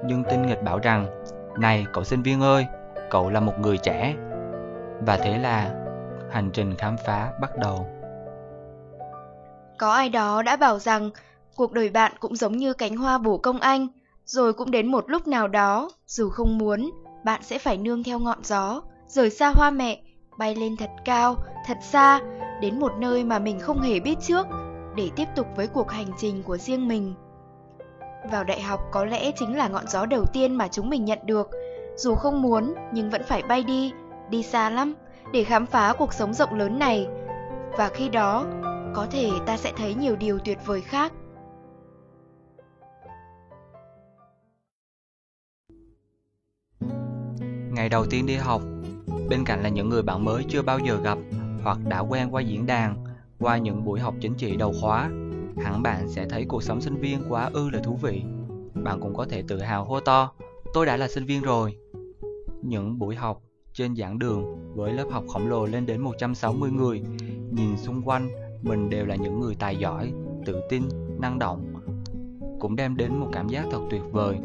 Nhưng 0.06 0.24
tinh 0.24 0.42
nghịch 0.42 0.64
bảo 0.64 0.80
rằng, 0.80 1.24
này, 1.60 1.86
cậu 1.94 2.04
sinh 2.04 2.22
viên 2.22 2.42
ơi, 2.42 2.66
cậu 3.10 3.30
là 3.30 3.40
một 3.40 3.54
người 3.60 3.78
trẻ. 3.78 4.16
Và 5.06 5.18
thế 5.18 5.38
là 5.38 5.85
hành 6.36 6.50
trình 6.54 6.76
khám 6.78 6.96
phá 7.06 7.32
bắt 7.42 7.58
đầu 7.58 7.88
có 9.78 9.92
ai 9.92 10.10
đó 10.10 10.42
đã 10.42 10.56
bảo 10.56 10.80
rằng 10.80 11.10
cuộc 11.56 11.72
đời 11.72 11.90
bạn 11.90 12.12
cũng 12.20 12.36
giống 12.36 12.58
như 12.58 12.74
cánh 12.74 12.98
hoa 12.98 13.18
bổ 13.18 13.38
công 13.38 13.60
anh 13.60 13.88
rồi 14.26 14.54
cũng 14.54 14.72
đến 14.72 14.88
một 14.88 15.10
lúc 15.10 15.28
nào 15.28 15.48
đó 15.48 15.92
dù 16.08 16.30
không 16.30 16.58
muốn 16.58 16.92
bạn 17.26 17.44
sẽ 17.44 17.58
phải 17.58 17.78
nương 17.78 18.04
theo 18.04 18.20
ngọn 18.20 18.44
gió 18.44 18.82
rời 19.08 19.30
xa 19.30 19.50
hoa 19.56 19.70
mẹ 19.70 20.02
bay 20.38 20.56
lên 20.56 20.78
thật 20.78 20.90
cao 21.06 21.36
thật 21.66 21.78
xa 21.82 22.20
đến 22.62 22.80
một 22.80 22.92
nơi 22.98 23.24
mà 23.24 23.40
mình 23.40 23.60
không 23.60 23.82
hề 23.82 24.00
biết 24.00 24.16
trước 24.22 24.48
để 24.96 25.10
tiếp 25.16 25.28
tục 25.36 25.48
với 25.56 25.68
cuộc 25.68 25.92
hành 25.92 26.12
trình 26.18 26.44
của 26.44 26.58
riêng 26.58 26.88
mình. 26.88 27.14
Vào 28.32 28.44
đại 28.44 28.62
học 28.62 28.80
có 28.92 29.06
lẽ 29.06 29.32
chính 29.32 29.58
là 29.58 29.68
ngọn 29.68 29.88
gió 29.88 30.06
đầu 30.06 30.26
tiên 30.34 30.56
mà 30.56 30.68
chúng 30.68 30.90
mình 30.90 31.06
nhận 31.06 31.20
được, 31.26 31.50
dù 31.96 32.16
không 32.16 32.42
muốn 32.42 32.74
nhưng 32.94 33.10
vẫn 33.10 33.24
phải 33.24 33.44
bay 33.44 33.64
đi 33.64 33.92
đi 34.30 34.44
xa 34.44 34.70
lắm 34.70 34.96
để 35.32 35.44
khám 35.44 35.66
phá 35.66 35.94
cuộc 35.98 36.14
sống 36.14 36.34
rộng 36.34 36.54
lớn 36.54 36.80
này. 36.80 37.08
Và 37.78 37.90
khi 37.94 38.10
đó, 38.10 38.46
có 38.94 39.08
thể 39.12 39.30
ta 39.46 39.58
sẽ 39.58 39.74
thấy 39.78 39.96
nhiều 39.96 40.16
điều 40.16 40.40
tuyệt 40.46 40.58
vời 40.66 40.82
khác. 40.82 41.14
Ngày 47.72 47.90
đầu 47.90 48.06
tiên 48.10 48.26
đi 48.26 48.36
học, 48.36 48.62
bên 49.30 49.44
cạnh 49.46 49.64
là 49.64 49.70
những 49.70 49.90
người 49.90 50.02
bạn 50.02 50.26
mới 50.26 50.46
chưa 50.50 50.62
bao 50.62 50.80
giờ 50.80 51.00
gặp 51.04 51.18
hoặc 51.64 51.78
đã 51.88 52.00
quen 52.00 52.28
qua 52.32 52.42
diễn 52.42 52.66
đàn, 52.66 53.04
qua 53.40 53.58
những 53.58 53.86
buổi 53.86 54.00
học 54.00 54.14
chính 54.22 54.34
trị 54.36 54.56
đầu 54.56 54.74
khóa, 54.82 55.10
hẳn 55.58 55.84
bạn 55.84 56.10
sẽ 56.10 56.26
thấy 56.30 56.46
cuộc 56.48 56.64
sống 56.64 56.82
sinh 56.82 56.96
viên 56.96 57.20
quá 57.30 57.50
ư 57.54 57.70
là 57.70 57.80
thú 57.80 58.00
vị. 58.02 58.24
Bạn 58.74 59.00
cũng 59.02 59.16
có 59.16 59.26
thể 59.30 59.44
tự 59.48 59.60
hào 59.60 59.86
hô 59.86 60.00
to, 60.00 60.32
tôi 60.74 60.86
đã 60.86 60.98
là 60.98 61.08
sinh 61.08 61.26
viên 61.26 61.42
rồi. 61.42 61.78
Những 62.62 63.00
buổi 63.00 63.16
học 63.16 63.42
trên 63.76 63.96
giảng 63.96 64.20
đường 64.20 64.46
với 64.76 64.94
lớp 64.94 65.06
học 65.12 65.24
khổng 65.28 65.48
lồ 65.48 65.66
lên 65.66 65.86
đến 65.86 66.02
160 66.02 66.72
người, 66.72 67.02
nhìn 67.52 67.78
xung 67.78 68.02
quanh 68.02 68.30
mình 68.62 68.90
đều 68.90 69.06
là 69.06 69.16
những 69.16 69.40
người 69.40 69.56
tài 69.60 69.76
giỏi, 69.76 70.12
tự 70.46 70.62
tin, 70.70 70.84
năng 71.20 71.40
động. 71.40 71.74
Cũng 72.60 72.76
đem 72.76 72.98
đến 72.98 73.20
một 73.20 73.28
cảm 73.32 73.48
giác 73.48 73.66
thật 73.72 73.80
tuyệt 73.90 74.02
vời. 74.12 74.38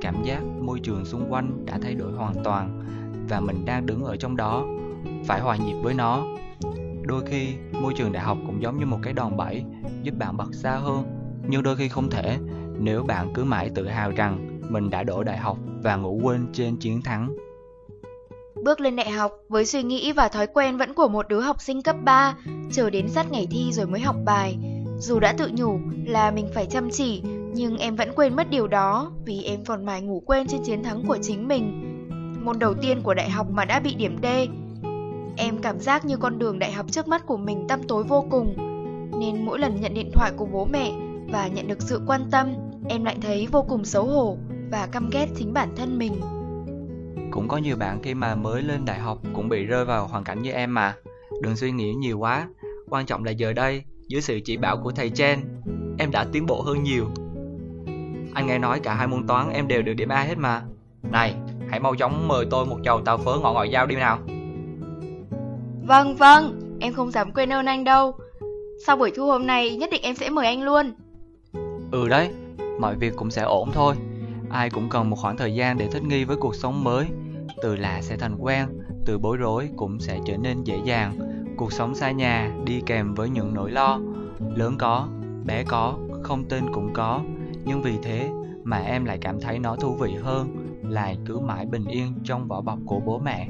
Cảm 0.00 0.22
giác 0.24 0.42
môi 0.60 0.80
trường 0.80 1.04
xung 1.04 1.32
quanh 1.32 1.66
đã 1.66 1.78
thay 1.82 1.94
đổi 1.94 2.12
hoàn 2.12 2.34
toàn 2.44 2.82
và 3.28 3.40
mình 3.40 3.64
đang 3.64 3.86
đứng 3.86 4.04
ở 4.04 4.16
trong 4.16 4.36
đó, 4.36 4.66
phải 5.24 5.40
hòa 5.40 5.56
nhịp 5.56 5.76
với 5.82 5.94
nó. 5.94 6.26
Đôi 7.02 7.22
khi, 7.26 7.54
môi 7.80 7.92
trường 7.96 8.12
đại 8.12 8.24
học 8.24 8.38
cũng 8.46 8.62
giống 8.62 8.78
như 8.78 8.86
một 8.86 8.98
cái 9.02 9.12
đòn 9.12 9.36
bẩy 9.36 9.64
giúp 10.02 10.14
bạn 10.18 10.36
bật 10.36 10.54
xa 10.54 10.76
hơn, 10.76 11.04
nhưng 11.48 11.62
đôi 11.62 11.76
khi 11.76 11.88
không 11.88 12.10
thể 12.10 12.38
nếu 12.78 13.02
bạn 13.02 13.32
cứ 13.34 13.44
mãi 13.44 13.70
tự 13.74 13.88
hào 13.88 14.10
rằng 14.10 14.60
mình 14.68 14.90
đã 14.90 15.02
đổ 15.02 15.24
đại 15.24 15.38
học 15.38 15.58
và 15.82 15.96
ngủ 15.96 16.20
quên 16.22 16.46
trên 16.52 16.76
chiến 16.76 17.02
thắng. 17.02 17.36
Bước 18.62 18.80
lên 18.80 18.96
đại 18.96 19.10
học 19.10 19.32
với 19.48 19.66
suy 19.66 19.82
nghĩ 19.82 20.12
và 20.12 20.28
thói 20.28 20.46
quen 20.46 20.76
vẫn 20.76 20.94
của 20.94 21.08
một 21.08 21.28
đứa 21.28 21.40
học 21.40 21.60
sinh 21.60 21.82
cấp 21.82 21.96
3, 22.04 22.36
chờ 22.72 22.90
đến 22.90 23.08
sát 23.08 23.30
ngày 23.30 23.46
thi 23.50 23.72
rồi 23.72 23.86
mới 23.86 24.00
học 24.00 24.16
bài. 24.24 24.56
Dù 24.98 25.20
đã 25.20 25.34
tự 25.38 25.50
nhủ 25.56 25.78
là 26.06 26.30
mình 26.30 26.48
phải 26.54 26.66
chăm 26.66 26.90
chỉ, 26.90 27.22
nhưng 27.54 27.78
em 27.78 27.96
vẫn 27.96 28.12
quên 28.16 28.36
mất 28.36 28.50
điều 28.50 28.66
đó 28.66 29.12
vì 29.24 29.42
em 29.42 29.64
còn 29.64 29.86
mải 29.86 30.02
ngủ 30.02 30.22
quên 30.26 30.46
trên 30.46 30.60
chiến 30.64 30.82
thắng 30.82 31.04
của 31.08 31.18
chính 31.22 31.48
mình. 31.48 31.88
Môn 32.44 32.58
đầu 32.58 32.74
tiên 32.74 33.00
của 33.02 33.14
đại 33.14 33.30
học 33.30 33.46
mà 33.50 33.64
đã 33.64 33.80
bị 33.80 33.94
điểm 33.94 34.18
D. 34.22 34.26
Em 35.36 35.58
cảm 35.62 35.80
giác 35.80 36.04
như 36.04 36.16
con 36.16 36.38
đường 36.38 36.58
đại 36.58 36.72
học 36.72 36.86
trước 36.90 37.08
mắt 37.08 37.26
của 37.26 37.36
mình 37.36 37.64
tăm 37.68 37.82
tối 37.88 38.04
vô 38.04 38.24
cùng, 38.30 38.54
nên 39.20 39.44
mỗi 39.44 39.58
lần 39.58 39.80
nhận 39.80 39.94
điện 39.94 40.10
thoại 40.14 40.30
của 40.36 40.46
bố 40.46 40.64
mẹ 40.64 40.92
và 41.32 41.46
nhận 41.46 41.68
được 41.68 41.82
sự 41.82 42.00
quan 42.06 42.20
tâm, 42.30 42.54
em 42.88 43.04
lại 43.04 43.16
thấy 43.22 43.46
vô 43.52 43.64
cùng 43.68 43.84
xấu 43.84 44.04
hổ 44.04 44.36
và 44.70 44.88
căm 44.92 45.10
ghét 45.12 45.26
chính 45.36 45.52
bản 45.52 45.68
thân 45.76 45.98
mình. 45.98 46.20
Cũng 47.32 47.48
có 47.48 47.56
nhiều 47.56 47.76
bạn 47.76 48.02
khi 48.02 48.14
mà 48.14 48.34
mới 48.34 48.62
lên 48.62 48.84
đại 48.84 48.98
học 48.98 49.18
cũng 49.34 49.48
bị 49.48 49.64
rơi 49.64 49.84
vào 49.84 50.06
hoàn 50.06 50.24
cảnh 50.24 50.42
như 50.42 50.50
em 50.50 50.74
mà. 50.74 50.96
Đừng 51.42 51.56
suy 51.56 51.70
nghĩ 51.70 51.94
nhiều 51.94 52.18
quá, 52.18 52.48
quan 52.90 53.06
trọng 53.06 53.24
là 53.24 53.30
giờ 53.30 53.52
đây, 53.52 53.82
dưới 54.08 54.20
sự 54.20 54.40
chỉ 54.44 54.56
bảo 54.56 54.76
của 54.76 54.92
thầy 54.92 55.10
Chen, 55.10 55.40
em 55.98 56.10
đã 56.10 56.26
tiến 56.32 56.46
bộ 56.46 56.62
hơn 56.62 56.82
nhiều. 56.82 57.06
Anh 58.34 58.46
nghe 58.46 58.58
nói 58.58 58.80
cả 58.80 58.94
hai 58.94 59.06
môn 59.06 59.26
toán 59.26 59.50
em 59.50 59.68
đều 59.68 59.82
được 59.82 59.94
điểm 59.94 60.08
A 60.08 60.22
hết 60.22 60.38
mà. 60.38 60.62
Này, 61.02 61.34
hãy 61.68 61.80
mau 61.80 61.94
chóng 61.94 62.28
mời 62.28 62.46
tôi 62.50 62.66
một 62.66 62.78
chầu 62.84 63.00
tàu 63.00 63.18
phớ 63.18 63.38
ngọ 63.42 63.52
ngọt 63.52 63.66
dao 63.72 63.86
đi 63.86 63.94
nào. 63.94 64.18
Vâng, 65.82 66.16
vâng, 66.16 66.60
em 66.80 66.92
không 66.92 67.10
dám 67.10 67.32
quên 67.32 67.52
ơn 67.52 67.66
anh 67.66 67.84
đâu. 67.84 68.14
Sau 68.86 68.96
buổi 68.96 69.10
thu 69.16 69.26
hôm 69.26 69.46
nay 69.46 69.76
nhất 69.76 69.90
định 69.92 70.02
em 70.02 70.14
sẽ 70.14 70.30
mời 70.30 70.46
anh 70.46 70.62
luôn. 70.62 70.92
Ừ 71.90 72.08
đấy, 72.08 72.30
mọi 72.80 72.96
việc 72.96 73.12
cũng 73.16 73.30
sẽ 73.30 73.42
ổn 73.42 73.70
thôi. 73.72 73.94
Ai 74.52 74.70
cũng 74.70 74.88
cần 74.88 75.10
một 75.10 75.16
khoảng 75.16 75.36
thời 75.36 75.54
gian 75.54 75.78
để 75.78 75.88
thích 75.88 76.02
nghi 76.02 76.24
với 76.24 76.36
cuộc 76.36 76.54
sống 76.54 76.84
mới. 76.84 77.06
Từ 77.62 77.76
lạ 77.76 78.02
sẽ 78.02 78.16
thành 78.16 78.36
quen, 78.38 78.66
từ 79.06 79.18
bối 79.18 79.36
rối 79.36 79.70
cũng 79.76 80.00
sẽ 80.00 80.20
trở 80.24 80.36
nên 80.36 80.64
dễ 80.64 80.80
dàng. 80.84 81.12
Cuộc 81.56 81.72
sống 81.72 81.94
xa 81.94 82.10
nhà 82.10 82.52
đi 82.64 82.82
kèm 82.86 83.14
với 83.14 83.30
những 83.30 83.54
nỗi 83.54 83.70
lo. 83.70 84.00
Lớn 84.56 84.74
có, 84.78 85.08
bé 85.44 85.64
có, 85.64 85.98
không 86.22 86.44
tên 86.48 86.64
cũng 86.74 86.92
có. 86.92 87.20
Nhưng 87.64 87.82
vì 87.82 87.98
thế 88.02 88.30
mà 88.64 88.78
em 88.78 89.04
lại 89.04 89.18
cảm 89.18 89.40
thấy 89.40 89.58
nó 89.58 89.76
thú 89.76 89.94
vị 89.94 90.14
hơn 90.22 90.56
là 90.82 91.14
cứ 91.26 91.38
mãi 91.38 91.66
bình 91.66 91.84
yên 91.84 92.14
trong 92.24 92.48
vỏ 92.48 92.60
bọc 92.60 92.78
của 92.86 93.00
bố 93.00 93.18
mẹ. 93.18 93.48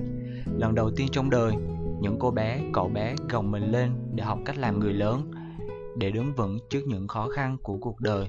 Lần 0.57 0.75
đầu 0.75 0.91
tiên 0.97 1.09
trong 1.13 1.31
đời, 1.31 1.53
những 2.01 2.17
cô 2.19 2.31
bé, 2.31 2.61
cậu 2.73 2.89
bé 2.89 3.15
gồng 3.31 3.51
mình 3.51 3.73
lên 3.73 3.91
để 4.15 4.25
học 4.25 4.39
cách 4.45 4.59
làm 4.59 4.81
người 4.81 4.93
lớn, 4.93 5.31
để 5.97 6.11
đứng 6.11 6.35
vững 6.35 6.59
trước 6.71 6.81
những 6.87 7.09
khó 7.09 7.29
khăn 7.29 7.57
của 7.63 7.77
cuộc 7.81 8.01
đời. 8.01 8.27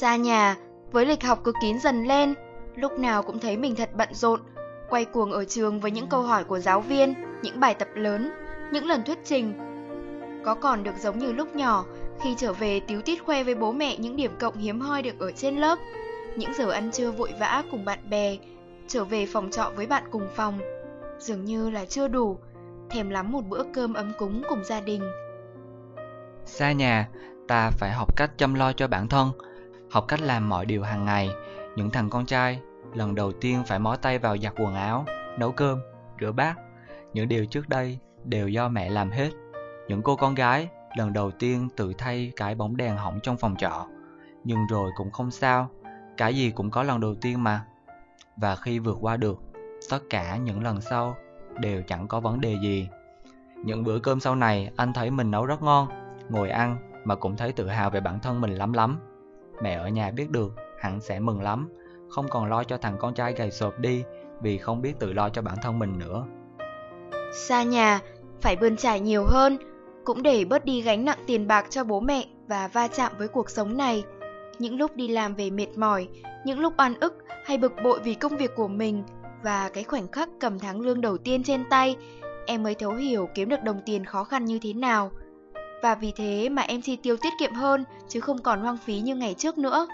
Xa 0.00 0.16
nhà, 0.16 0.56
với 0.92 1.06
lịch 1.06 1.22
học 1.24 1.40
cứ 1.44 1.52
kín 1.60 1.78
dần 1.78 2.04
lên, 2.04 2.34
lúc 2.74 2.98
nào 2.98 3.22
cũng 3.22 3.38
thấy 3.38 3.56
mình 3.56 3.74
thật 3.76 3.90
bận 3.94 4.08
rộn, 4.12 4.40
quay 4.88 5.04
cuồng 5.04 5.32
ở 5.32 5.44
trường 5.44 5.80
với 5.80 5.90
những 5.90 6.06
câu 6.06 6.22
hỏi 6.22 6.44
của 6.44 6.58
giáo 6.58 6.80
viên, 6.80 7.14
những 7.42 7.60
bài 7.60 7.74
tập 7.74 7.88
lớn, 7.94 8.30
những 8.72 8.86
lần 8.86 9.04
thuyết 9.04 9.18
trình. 9.24 9.54
Có 10.44 10.54
còn 10.54 10.82
được 10.82 10.94
giống 11.00 11.18
như 11.18 11.32
lúc 11.32 11.56
nhỏ, 11.56 11.84
khi 12.20 12.34
trở 12.38 12.52
về 12.52 12.80
tíu 12.80 13.02
tít 13.02 13.22
khoe 13.22 13.44
với 13.44 13.54
bố 13.54 13.72
mẹ 13.72 13.96
những 13.96 14.16
điểm 14.16 14.30
cộng 14.38 14.56
hiếm 14.56 14.80
hoi 14.80 15.02
được 15.02 15.18
ở 15.18 15.32
trên 15.32 15.56
lớp, 15.56 15.78
những 16.36 16.54
giờ 16.54 16.70
ăn 16.70 16.90
trưa 16.92 17.10
vội 17.10 17.32
vã 17.40 17.62
cùng 17.70 17.84
bạn 17.84 18.10
bè, 18.10 18.36
trở 18.88 19.04
về 19.04 19.26
phòng 19.26 19.50
trọ 19.50 19.72
với 19.76 19.86
bạn 19.86 20.04
cùng 20.10 20.28
phòng. 20.34 20.58
Dường 21.18 21.44
như 21.44 21.70
là 21.70 21.84
chưa 21.84 22.08
đủ, 22.08 22.38
thèm 22.90 23.10
lắm 23.10 23.32
một 23.32 23.42
bữa 23.48 23.62
cơm 23.74 23.94
ấm 23.94 24.12
cúng 24.18 24.42
cùng 24.48 24.64
gia 24.64 24.80
đình. 24.80 25.02
Xa 26.44 26.72
nhà, 26.72 27.08
ta 27.48 27.70
phải 27.70 27.90
học 27.92 28.16
cách 28.16 28.30
chăm 28.38 28.54
lo 28.54 28.72
cho 28.72 28.88
bản 28.88 29.08
thân, 29.08 29.32
học 29.96 30.04
cách 30.08 30.20
làm 30.20 30.48
mọi 30.48 30.66
điều 30.66 30.82
hàng 30.82 31.04
ngày. 31.04 31.30
Những 31.76 31.90
thằng 31.90 32.10
con 32.10 32.26
trai 32.26 32.60
lần 32.94 33.14
đầu 33.14 33.32
tiên 33.32 33.62
phải 33.66 33.78
mó 33.78 33.96
tay 33.96 34.18
vào 34.18 34.38
giặt 34.38 34.52
quần 34.56 34.74
áo, 34.74 35.04
nấu 35.38 35.52
cơm, 35.52 35.80
rửa 36.20 36.32
bát. 36.32 36.54
Những 37.12 37.28
điều 37.28 37.46
trước 37.46 37.68
đây 37.68 37.98
đều 38.24 38.48
do 38.48 38.68
mẹ 38.68 38.90
làm 38.90 39.10
hết. 39.10 39.30
Những 39.88 40.02
cô 40.02 40.16
con 40.16 40.34
gái 40.34 40.68
lần 40.96 41.12
đầu 41.12 41.30
tiên 41.30 41.68
tự 41.76 41.92
thay 41.98 42.32
cái 42.36 42.54
bóng 42.54 42.76
đèn 42.76 42.96
hỏng 42.96 43.20
trong 43.22 43.36
phòng 43.36 43.56
trọ. 43.58 43.86
Nhưng 44.44 44.66
rồi 44.70 44.90
cũng 44.96 45.10
không 45.10 45.30
sao, 45.30 45.70
cái 46.16 46.34
gì 46.34 46.50
cũng 46.50 46.70
có 46.70 46.82
lần 46.82 47.00
đầu 47.00 47.14
tiên 47.14 47.44
mà. 47.44 47.64
Và 48.36 48.56
khi 48.56 48.78
vượt 48.78 48.98
qua 49.00 49.16
được, 49.16 49.38
tất 49.90 50.00
cả 50.10 50.36
những 50.36 50.62
lần 50.62 50.80
sau 50.80 51.16
đều 51.60 51.82
chẳng 51.82 52.08
có 52.08 52.20
vấn 52.20 52.40
đề 52.40 52.56
gì. 52.62 52.88
Những 53.64 53.84
bữa 53.84 53.98
cơm 53.98 54.20
sau 54.20 54.34
này 54.34 54.70
anh 54.76 54.92
thấy 54.92 55.10
mình 55.10 55.30
nấu 55.30 55.46
rất 55.46 55.62
ngon, 55.62 55.88
ngồi 56.28 56.50
ăn 56.50 56.76
mà 57.04 57.14
cũng 57.14 57.36
thấy 57.36 57.52
tự 57.52 57.68
hào 57.68 57.90
về 57.90 58.00
bản 58.00 58.20
thân 58.20 58.40
mình 58.40 58.54
lắm 58.54 58.72
lắm. 58.72 58.98
Mẹ 59.62 59.74
ở 59.74 59.88
nhà 59.88 60.10
biết 60.10 60.30
được, 60.30 60.52
hẳn 60.80 61.00
sẽ 61.00 61.20
mừng 61.20 61.42
lắm, 61.42 61.68
không 62.08 62.26
còn 62.30 62.50
lo 62.50 62.64
cho 62.64 62.76
thằng 62.76 62.96
con 63.00 63.14
trai 63.14 63.32
gầy 63.32 63.50
sộp 63.50 63.78
đi 63.78 64.04
vì 64.42 64.58
không 64.58 64.82
biết 64.82 64.92
tự 64.98 65.12
lo 65.12 65.28
cho 65.28 65.42
bản 65.42 65.56
thân 65.62 65.78
mình 65.78 65.98
nữa. 65.98 66.24
Xa 67.32 67.62
nhà, 67.62 68.00
phải 68.40 68.56
bươn 68.56 68.76
trải 68.76 69.00
nhiều 69.00 69.24
hơn, 69.26 69.58
cũng 70.04 70.22
để 70.22 70.44
bớt 70.44 70.64
đi 70.64 70.80
gánh 70.80 71.04
nặng 71.04 71.18
tiền 71.26 71.46
bạc 71.46 71.66
cho 71.70 71.84
bố 71.84 72.00
mẹ 72.00 72.24
và 72.48 72.68
va 72.68 72.88
chạm 72.88 73.12
với 73.18 73.28
cuộc 73.28 73.50
sống 73.50 73.76
này. 73.76 74.04
Những 74.58 74.76
lúc 74.76 74.96
đi 74.96 75.08
làm 75.08 75.34
về 75.34 75.50
mệt 75.50 75.78
mỏi, 75.78 76.08
những 76.44 76.60
lúc 76.60 76.72
oan 76.78 77.00
ức 77.00 77.14
hay 77.44 77.58
bực 77.58 77.72
bội 77.84 78.00
vì 78.04 78.14
công 78.14 78.36
việc 78.36 78.50
của 78.56 78.68
mình 78.68 79.02
và 79.42 79.68
cái 79.68 79.84
khoảnh 79.84 80.08
khắc 80.08 80.28
cầm 80.40 80.58
tháng 80.58 80.80
lương 80.80 81.00
đầu 81.00 81.18
tiên 81.18 81.42
trên 81.42 81.64
tay, 81.70 81.96
em 82.46 82.62
mới 82.62 82.74
thấu 82.74 82.90
hiểu 82.90 83.28
kiếm 83.34 83.48
được 83.48 83.62
đồng 83.62 83.80
tiền 83.86 84.04
khó 84.04 84.24
khăn 84.24 84.44
như 84.44 84.58
thế 84.62 84.72
nào. 84.72 85.10
Và 85.86 85.94
vì 85.94 86.12
thế 86.16 86.48
mà 86.48 86.62
em 86.62 86.80
chi 86.80 86.96
tiêu 86.96 87.16
tiết 87.22 87.32
kiệm 87.40 87.54
hơn 87.54 87.84
chứ 88.08 88.20
không 88.20 88.42
còn 88.42 88.60
hoang 88.60 88.76
phí 88.76 89.00
như 89.00 89.16
ngày 89.16 89.34
trước 89.34 89.58
nữa. 89.58 89.86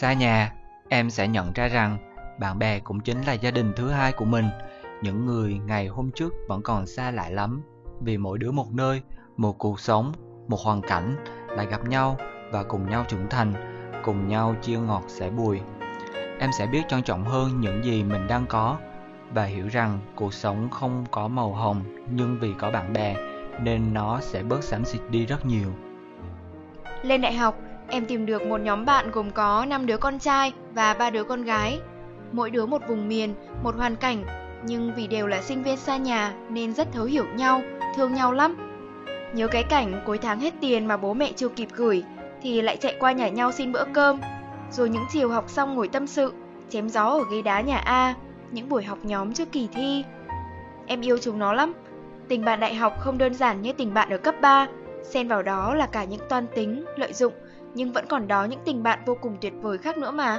Xa 0.00 0.12
nhà, 0.12 0.52
em 0.88 1.10
sẽ 1.10 1.28
nhận 1.28 1.52
ra 1.52 1.68
rằng 1.68 1.98
bạn 2.40 2.58
bè 2.58 2.78
cũng 2.78 3.00
chính 3.00 3.22
là 3.22 3.32
gia 3.32 3.50
đình 3.50 3.72
thứ 3.76 3.90
hai 3.90 4.12
của 4.12 4.24
mình. 4.24 4.44
Những 5.02 5.26
người 5.26 5.60
ngày 5.66 5.86
hôm 5.86 6.10
trước 6.14 6.34
vẫn 6.48 6.62
còn 6.62 6.86
xa 6.86 7.10
lạ 7.10 7.28
lắm 7.28 7.62
vì 8.00 8.16
mỗi 8.16 8.38
đứa 8.38 8.50
một 8.50 8.72
nơi, 8.72 9.02
một 9.36 9.58
cuộc 9.58 9.80
sống, 9.80 10.12
một 10.48 10.60
hoàn 10.60 10.82
cảnh 10.82 11.16
lại 11.48 11.66
gặp 11.66 11.88
nhau 11.88 12.16
và 12.50 12.62
cùng 12.62 12.90
nhau 12.90 13.04
trưởng 13.08 13.28
thành, 13.30 13.52
cùng 14.04 14.28
nhau 14.28 14.54
chia 14.62 14.78
ngọt 14.78 15.02
sẻ 15.08 15.30
bùi. 15.30 15.60
Em 16.38 16.50
sẽ 16.58 16.66
biết 16.66 16.82
trân 16.88 17.02
trọng 17.02 17.24
hơn 17.24 17.60
những 17.60 17.84
gì 17.84 18.04
mình 18.04 18.26
đang 18.26 18.46
có 18.46 18.76
và 19.34 19.44
hiểu 19.44 19.68
rằng 19.68 19.98
cuộc 20.14 20.34
sống 20.34 20.68
không 20.70 21.04
có 21.10 21.28
màu 21.28 21.52
hồng 21.52 21.82
nhưng 22.10 22.38
vì 22.40 22.52
có 22.58 22.70
bạn 22.70 22.92
bè 22.92 23.29
nên 23.62 23.94
nó 23.94 24.20
sẽ 24.20 24.42
bớt 24.42 24.64
xám 24.64 24.84
xịt 24.84 25.00
đi 25.10 25.26
rất 25.26 25.46
nhiều. 25.46 25.68
Lên 27.02 27.20
đại 27.20 27.34
học, 27.34 27.58
em 27.88 28.06
tìm 28.06 28.26
được 28.26 28.42
một 28.42 28.60
nhóm 28.60 28.84
bạn 28.84 29.10
gồm 29.10 29.30
có 29.30 29.64
5 29.68 29.86
đứa 29.86 29.96
con 29.96 30.18
trai 30.18 30.52
và 30.74 30.94
3 30.94 31.10
đứa 31.10 31.24
con 31.24 31.42
gái. 31.42 31.80
Mỗi 32.32 32.50
đứa 32.50 32.66
một 32.66 32.82
vùng 32.88 33.08
miền, 33.08 33.34
một 33.62 33.76
hoàn 33.76 33.96
cảnh, 33.96 34.24
nhưng 34.64 34.92
vì 34.96 35.06
đều 35.06 35.26
là 35.26 35.42
sinh 35.42 35.62
viên 35.62 35.76
xa 35.76 35.96
nhà 35.96 36.34
nên 36.48 36.74
rất 36.74 36.92
thấu 36.92 37.04
hiểu 37.04 37.24
nhau, 37.36 37.62
thương 37.96 38.14
nhau 38.14 38.32
lắm. 38.32 38.56
Nhớ 39.34 39.48
cái 39.48 39.62
cảnh 39.62 40.02
cuối 40.06 40.18
tháng 40.18 40.40
hết 40.40 40.54
tiền 40.60 40.86
mà 40.86 40.96
bố 40.96 41.14
mẹ 41.14 41.32
chưa 41.36 41.48
kịp 41.48 41.68
gửi 41.72 42.02
thì 42.42 42.62
lại 42.62 42.76
chạy 42.76 42.96
qua 43.00 43.12
nhà 43.12 43.28
nhau 43.28 43.52
xin 43.52 43.72
bữa 43.72 43.84
cơm, 43.92 44.20
rồi 44.70 44.88
những 44.88 45.04
chiều 45.12 45.28
học 45.28 45.44
xong 45.48 45.74
ngồi 45.74 45.88
tâm 45.88 46.06
sự, 46.06 46.32
chém 46.68 46.88
gió 46.88 47.04
ở 47.04 47.24
ghế 47.32 47.42
đá 47.42 47.60
nhà 47.60 47.78
A, 47.78 48.14
những 48.50 48.68
buổi 48.68 48.84
học 48.84 48.98
nhóm 49.02 49.32
trước 49.32 49.52
kỳ 49.52 49.68
thi. 49.72 50.04
Em 50.86 51.00
yêu 51.00 51.18
chúng 51.18 51.38
nó 51.38 51.52
lắm. 51.52 51.72
Tình 52.30 52.44
bạn 52.44 52.60
đại 52.60 52.74
học 52.74 53.00
không 53.00 53.18
đơn 53.18 53.34
giản 53.34 53.62
như 53.62 53.72
tình 53.72 53.94
bạn 53.94 54.10
ở 54.10 54.18
cấp 54.18 54.34
3, 54.42 54.66
xen 55.02 55.28
vào 55.28 55.42
đó 55.42 55.74
là 55.74 55.86
cả 55.86 56.04
những 56.04 56.20
toan 56.28 56.46
tính, 56.54 56.84
lợi 56.96 57.12
dụng, 57.12 57.32
nhưng 57.74 57.92
vẫn 57.92 58.04
còn 58.08 58.28
đó 58.28 58.44
những 58.44 58.60
tình 58.64 58.82
bạn 58.82 59.02
vô 59.06 59.16
cùng 59.20 59.36
tuyệt 59.40 59.52
vời 59.62 59.78
khác 59.78 59.98
nữa 59.98 60.10
mà. 60.10 60.38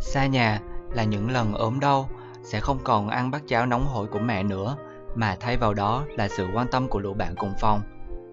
Xa 0.00 0.26
nhà 0.26 0.60
là 0.94 1.04
những 1.04 1.30
lần 1.30 1.54
ốm 1.54 1.80
đau 1.80 2.08
sẽ 2.42 2.60
không 2.60 2.78
còn 2.84 3.08
ăn 3.08 3.30
bát 3.30 3.42
cháo 3.46 3.66
nóng 3.66 3.86
hổi 3.86 4.06
của 4.06 4.18
mẹ 4.18 4.42
nữa, 4.42 4.76
mà 5.14 5.36
thay 5.40 5.56
vào 5.56 5.74
đó 5.74 6.04
là 6.16 6.28
sự 6.28 6.46
quan 6.54 6.66
tâm 6.70 6.88
của 6.88 6.98
lũ 6.98 7.14
bạn 7.14 7.34
cùng 7.36 7.52
phòng. 7.60 7.80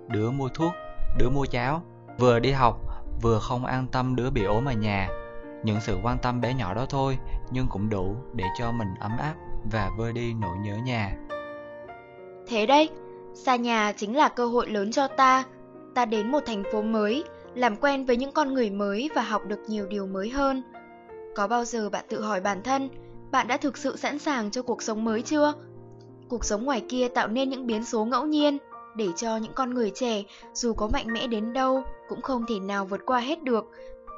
Đứa 0.08 0.32
mua 0.32 0.50
thuốc, 0.50 0.72
đứa 1.18 1.30
mua 1.30 1.46
cháo, 1.46 1.82
vừa 2.20 2.40
đi 2.40 2.52
học, 2.52 2.80
vừa 3.22 3.40
không 3.40 3.66
an 3.66 3.88
tâm 3.92 4.16
đứa 4.16 4.30
bị 4.30 4.44
ốm 4.44 4.66
ở 4.66 4.74
nhà. 4.74 5.10
Những 5.64 5.82
sự 5.82 5.98
quan 6.04 6.18
tâm 6.18 6.42
bé 6.42 6.54
nhỏ 6.54 6.74
đó 6.74 6.86
thôi, 6.90 7.18
nhưng 7.52 7.68
cũng 7.68 7.90
đủ 7.90 8.16
để 8.34 8.46
cho 8.60 8.72
mình 8.72 8.90
ấm 9.00 9.12
áp 9.18 9.34
và 9.72 9.90
vơi 9.98 10.14
đi 10.14 10.34
nỗi 10.34 10.58
nhớ 10.58 10.76
nhà. 10.86 11.16
Thế 12.50 12.66
đây, 12.66 12.89
xa 13.34 13.56
nhà 13.56 13.93
chính 13.97 14.18
là 14.18 14.30
cơ 14.30 14.45
hội 14.45 14.70
lớn 14.70 14.91
cho 14.91 15.08
ta. 15.08 15.43
Ta 15.95 16.06
đến 16.06 16.32
một 16.32 16.39
thành 16.45 16.64
phố 16.72 16.82
mới, 16.82 17.24
làm 17.56 17.76
quen 17.76 18.06
với 18.06 18.18
những 18.18 18.32
con 18.32 18.54
người 18.54 18.70
mới 18.70 19.10
và 19.16 19.22
học 19.22 19.41
được 19.47 19.60
nhiều 19.68 19.88
điều 19.88 20.08
mới 20.08 20.30
hơn. 20.30 20.64
Có 21.36 21.47
bao 21.47 21.66
giờ 21.66 21.89
bạn 21.89 22.06
tự 22.10 22.22
hỏi 22.22 22.41
bản 22.41 22.64
thân, 22.64 22.89
bạn 23.32 23.47
đã 23.47 23.58
thực 23.58 23.78
sự 23.78 23.97
sẵn 23.97 24.20
sàng 24.20 24.52
cho 24.52 24.62
cuộc 24.62 24.82
sống 24.82 25.04
mới 25.04 25.22
chưa? 25.22 25.54
Cuộc 26.30 26.45
sống 26.45 26.66
ngoài 26.66 26.86
kia 26.89 27.08
tạo 27.08 27.28
nên 27.28 27.50
những 27.50 27.68
biến 27.68 27.86
số 27.86 28.06
ngẫu 28.06 28.26
nhiên, 28.26 28.58
để 28.95 29.08
cho 29.16 29.38
những 29.38 29.54
con 29.54 29.74
người 29.74 29.91
trẻ 29.95 30.24
dù 30.54 30.74
có 30.74 30.89
mạnh 30.93 31.14
mẽ 31.14 31.28
đến 31.28 31.54
đâu 31.54 31.84
cũng 32.10 32.22
không 32.22 32.45
thể 32.47 32.60
nào 32.60 32.86
vượt 32.86 33.02
qua 33.06 33.20
hết 33.20 33.43
được, 33.43 33.66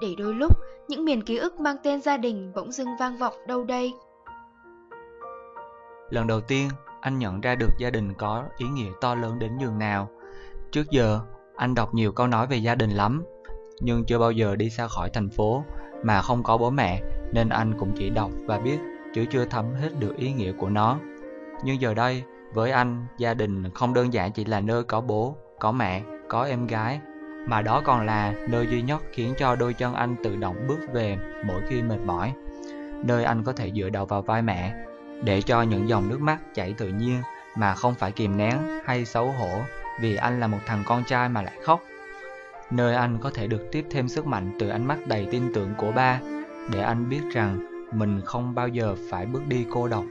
để 0.01 0.15
đôi 0.17 0.34
lúc 0.34 0.57
những 0.88 1.05
miền 1.05 1.23
ký 1.23 1.38
ức 1.38 1.59
mang 1.59 1.77
tên 1.84 2.01
gia 2.01 2.17
đình 2.17 2.51
bỗng 2.55 2.71
dưng 2.71 2.97
vang 2.99 3.17
vọng 3.17 3.34
đâu 3.47 3.63
đây. 3.63 3.93
Lần 6.09 6.27
đầu 6.27 6.41
tiên, 6.41 6.69
anh 7.02 7.20
nhận 7.20 7.41
ra 7.41 7.56
được 7.56 7.78
gia 7.78 7.89
đình 7.89 8.14
có 8.14 8.43
ý 8.58 8.68
nghĩa 8.68 8.89
to 9.02 9.16
lớn 9.16 9.39
đến 9.39 9.58
nhường 9.58 9.80
nào. 9.80 10.10
Trước 10.72 10.91
giờ, 10.91 11.20
anh 11.56 11.76
đọc 11.76 11.93
nhiều 11.93 12.12
câu 12.12 12.28
nói 12.28 12.47
về 12.47 12.58
gia 12.58 12.76
đình 12.76 12.89
lắm, 12.89 13.24
nhưng 13.80 14.06
chưa 14.06 14.20
bao 14.20 14.32
giờ 14.32 14.56
đi 14.56 14.70
xa 14.70 14.88
khỏi 14.88 15.10
thành 15.14 15.30
phố 15.30 15.64
mà 16.04 16.22
không 16.22 16.43
có 16.43 16.58
bố 16.58 16.70
mẹ, 16.70 17.02
nên 17.34 17.49
anh 17.49 17.74
cũng 17.80 17.91
chỉ 17.97 18.10
đọc 18.10 18.32
và 18.45 18.60
biết 18.60 18.78
chứ 19.14 19.26
chưa 19.32 19.45
thấm 19.45 19.66
hết 19.74 19.89
được 19.99 20.18
ý 20.18 20.32
nghĩa 20.32 20.52
của 20.52 20.70
nó. 20.70 20.99
Nhưng 21.64 21.82
giờ 21.82 21.93
đây, 21.93 22.24
với 22.54 22.72
anh, 22.72 23.06
gia 23.18 23.34
đình 23.34 23.70
không 23.70 23.93
đơn 23.93 24.14
giản 24.14 24.32
chỉ 24.32 24.45
là 24.45 24.60
nơi 24.60 24.84
có 24.84 25.02
bố, 25.02 25.36
có 25.60 25.72
mẹ, 25.72 26.02
có 26.30 26.43
em 26.43 26.68
gái, 26.68 26.99
mà 27.45 27.62
đó 27.62 27.82
còn 27.86 28.06
là 28.06 28.34
nơi 28.49 28.68
duy 28.68 28.82
nhất 28.82 29.04
khiến 29.12 29.34
cho 29.38 29.56
đôi 29.56 29.74
chân 29.74 29.93
anh 29.93 30.16
tự 30.24 30.36
động 30.36 30.56
bước 30.68 30.80
về 30.93 31.18
mỗi 31.45 31.62
khi 31.68 31.82
mệt 31.82 31.99
mỏi. 32.06 32.34
Nơi 33.06 33.24
anh 33.24 33.43
có 33.43 33.54
thể 33.54 33.72
dựa 33.72 33.89
đầu 33.89 34.06
vào 34.06 34.22
vai 34.22 34.41
mẹ, 34.41 34.74
để 35.24 35.41
cho 35.41 35.61
những 35.61 35.89
dòng 35.89 36.09
nước 36.09 36.22
mắt 36.22 36.38
chảy 36.53 36.74
tự 36.74 36.88
nhiên 36.88 37.22
mà 37.55 37.76
không 37.76 37.95
phải 37.95 38.11
kìm 38.11 38.38
nén 38.38 38.57
hay 38.86 39.05
xấu 39.05 39.32
hổ 39.32 39.61
vì 40.01 40.15
anh 40.15 40.39
là 40.39 40.47
một 40.47 40.59
thằng 40.65 40.84
con 40.86 41.03
trai 41.03 41.30
mà 41.30 41.41
lại 41.41 41.57
khóc. 41.63 41.84
Nơi 42.72 42.95
anh 42.95 43.17
có 43.22 43.32
thể 43.34 43.47
được 43.47 43.67
tiếp 43.72 43.86
thêm 43.89 44.07
sức 44.07 44.28
mạnh 44.28 44.55
từ 44.59 44.69
ánh 44.69 44.86
mắt 44.86 45.07
đầy 45.07 45.28
tin 45.32 45.53
tưởng 45.53 45.74
của 45.78 45.91
ba, 45.91 46.19
để 46.72 46.82
anh 46.82 47.09
biết 47.09 47.22
rằng 47.34 47.59
mình 47.93 48.22
không 48.26 48.55
bao 48.55 48.67
giờ 48.67 48.95
phải 49.09 49.26
bước 49.26 49.47
đi 49.47 49.65
cô 49.72 49.88
độc. 49.88 50.05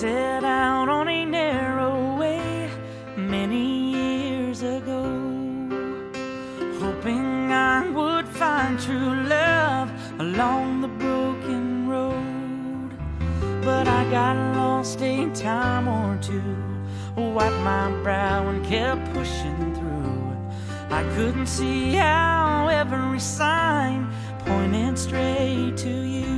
Set 0.00 0.44
out 0.44 0.88
on 0.88 1.08
a 1.08 1.24
narrow 1.24 2.14
way 2.16 2.70
many 3.16 3.90
years 3.90 4.62
ago, 4.62 5.02
hoping 6.78 7.50
I 7.50 7.88
would 7.88 8.28
find 8.28 8.78
true 8.78 9.24
love 9.24 9.90
along 10.20 10.82
the 10.82 10.86
broken 11.02 11.88
road. 11.88 12.92
But 13.64 13.88
I 13.88 14.08
got 14.08 14.36
lost 14.54 15.02
a 15.02 15.28
time 15.30 15.88
or 15.88 16.16
two, 16.22 16.54
wiped 17.16 17.60
my 17.64 17.90
brow 18.04 18.46
and 18.46 18.64
kept 18.64 19.12
pushing 19.12 19.74
through. 19.74 20.96
I 20.96 21.02
couldn't 21.16 21.48
see 21.48 21.94
how 21.94 22.68
every 22.68 23.18
sign 23.18 24.08
pointed 24.46 24.96
straight 24.96 25.76
to 25.78 25.90
you 25.90 26.37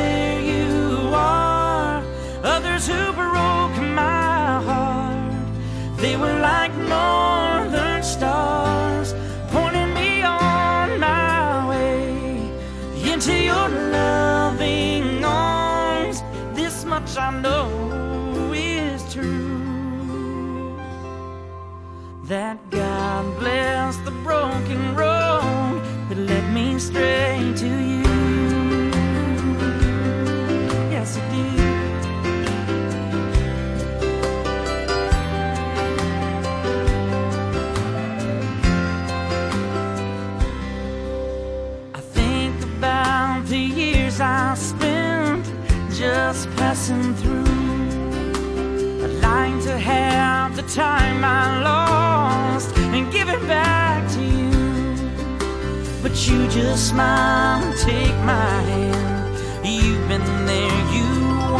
you 56.31 56.47
just 56.47 56.89
smile 56.89 57.61
and 57.63 57.77
take 57.77 58.15
my 58.23 58.61
hand. 58.71 59.35
You've 59.65 60.07
been 60.07 60.25
there, 60.45 60.81
you 60.95 61.09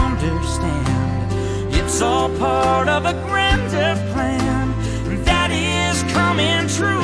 understand. 0.08 1.76
It's 1.76 2.02
all 2.02 2.30
part 2.38 2.88
of 2.88 3.06
a 3.06 3.14
grander 3.28 3.96
plan 4.14 4.68
that 5.26 5.52
is 5.52 6.02
coming 6.14 6.68
true. 6.68 7.02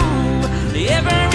Every 0.90 1.27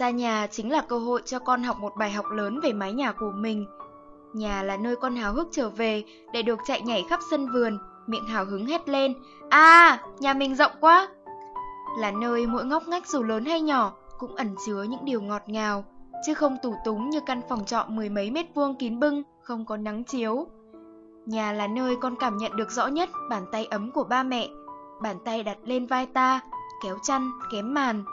Xa 0.00 0.10
nhà 0.10 0.46
chính 0.46 0.72
là 0.72 0.80
cơ 0.80 0.98
hội 0.98 1.22
cho 1.24 1.38
con 1.38 1.62
học 1.62 1.76
một 1.80 1.96
bài 1.96 2.10
học 2.10 2.26
lớn 2.30 2.60
về 2.60 2.72
mái 2.72 2.92
nhà 2.92 3.12
của 3.12 3.32
mình. 3.34 3.66
Nhà 4.32 4.62
là 4.62 4.76
nơi 4.76 4.96
con 4.96 5.16
háo 5.16 5.32
hức 5.32 5.48
trở 5.50 5.70
về 5.70 6.04
để 6.32 6.42
được 6.42 6.58
chạy 6.66 6.80
nhảy 6.80 7.04
khắp 7.08 7.20
sân 7.30 7.48
vườn, 7.52 7.78
miệng 8.06 8.26
hào 8.26 8.44
hứng 8.44 8.66
hét 8.66 8.88
lên. 8.88 9.14
À, 9.48 9.98
nhà 10.18 10.34
mình 10.34 10.54
rộng 10.54 10.72
quá! 10.80 11.08
Là 11.98 12.10
nơi 12.10 12.46
mỗi 12.46 12.64
ngóc 12.64 12.88
ngách 12.88 13.06
dù 13.06 13.22
lớn 13.22 13.44
hay 13.44 13.60
nhỏ 13.60 13.92
cũng 14.18 14.34
ẩn 14.36 14.54
chứa 14.66 14.82
những 14.82 15.04
điều 15.04 15.20
ngọt 15.20 15.42
ngào, 15.46 15.84
chứ 16.26 16.34
không 16.34 16.56
tủ 16.62 16.74
túng 16.84 17.10
như 17.10 17.20
căn 17.26 17.40
phòng 17.48 17.64
trọ 17.64 17.84
mười 17.88 18.08
mấy 18.08 18.30
mét 18.30 18.46
vuông 18.54 18.74
kín 18.74 19.00
bưng, 19.00 19.22
không 19.42 19.66
có 19.66 19.76
nắng 19.76 20.04
chiếu. 20.04 20.46
Nhà 21.26 21.52
là 21.52 21.66
nơi 21.66 21.96
con 21.96 22.16
cảm 22.20 22.36
nhận 22.36 22.56
được 22.56 22.70
rõ 22.70 22.86
nhất 22.86 23.08
bàn 23.30 23.46
tay 23.52 23.66
ấm 23.66 23.90
của 23.90 24.04
ba 24.04 24.22
mẹ, 24.22 24.48
bàn 25.02 25.16
tay 25.24 25.42
đặt 25.42 25.58
lên 25.64 25.86
vai 25.86 26.06
ta, 26.06 26.40
kéo 26.84 26.98
chăn, 27.02 27.30
kém 27.52 27.74
màn. 27.74 28.04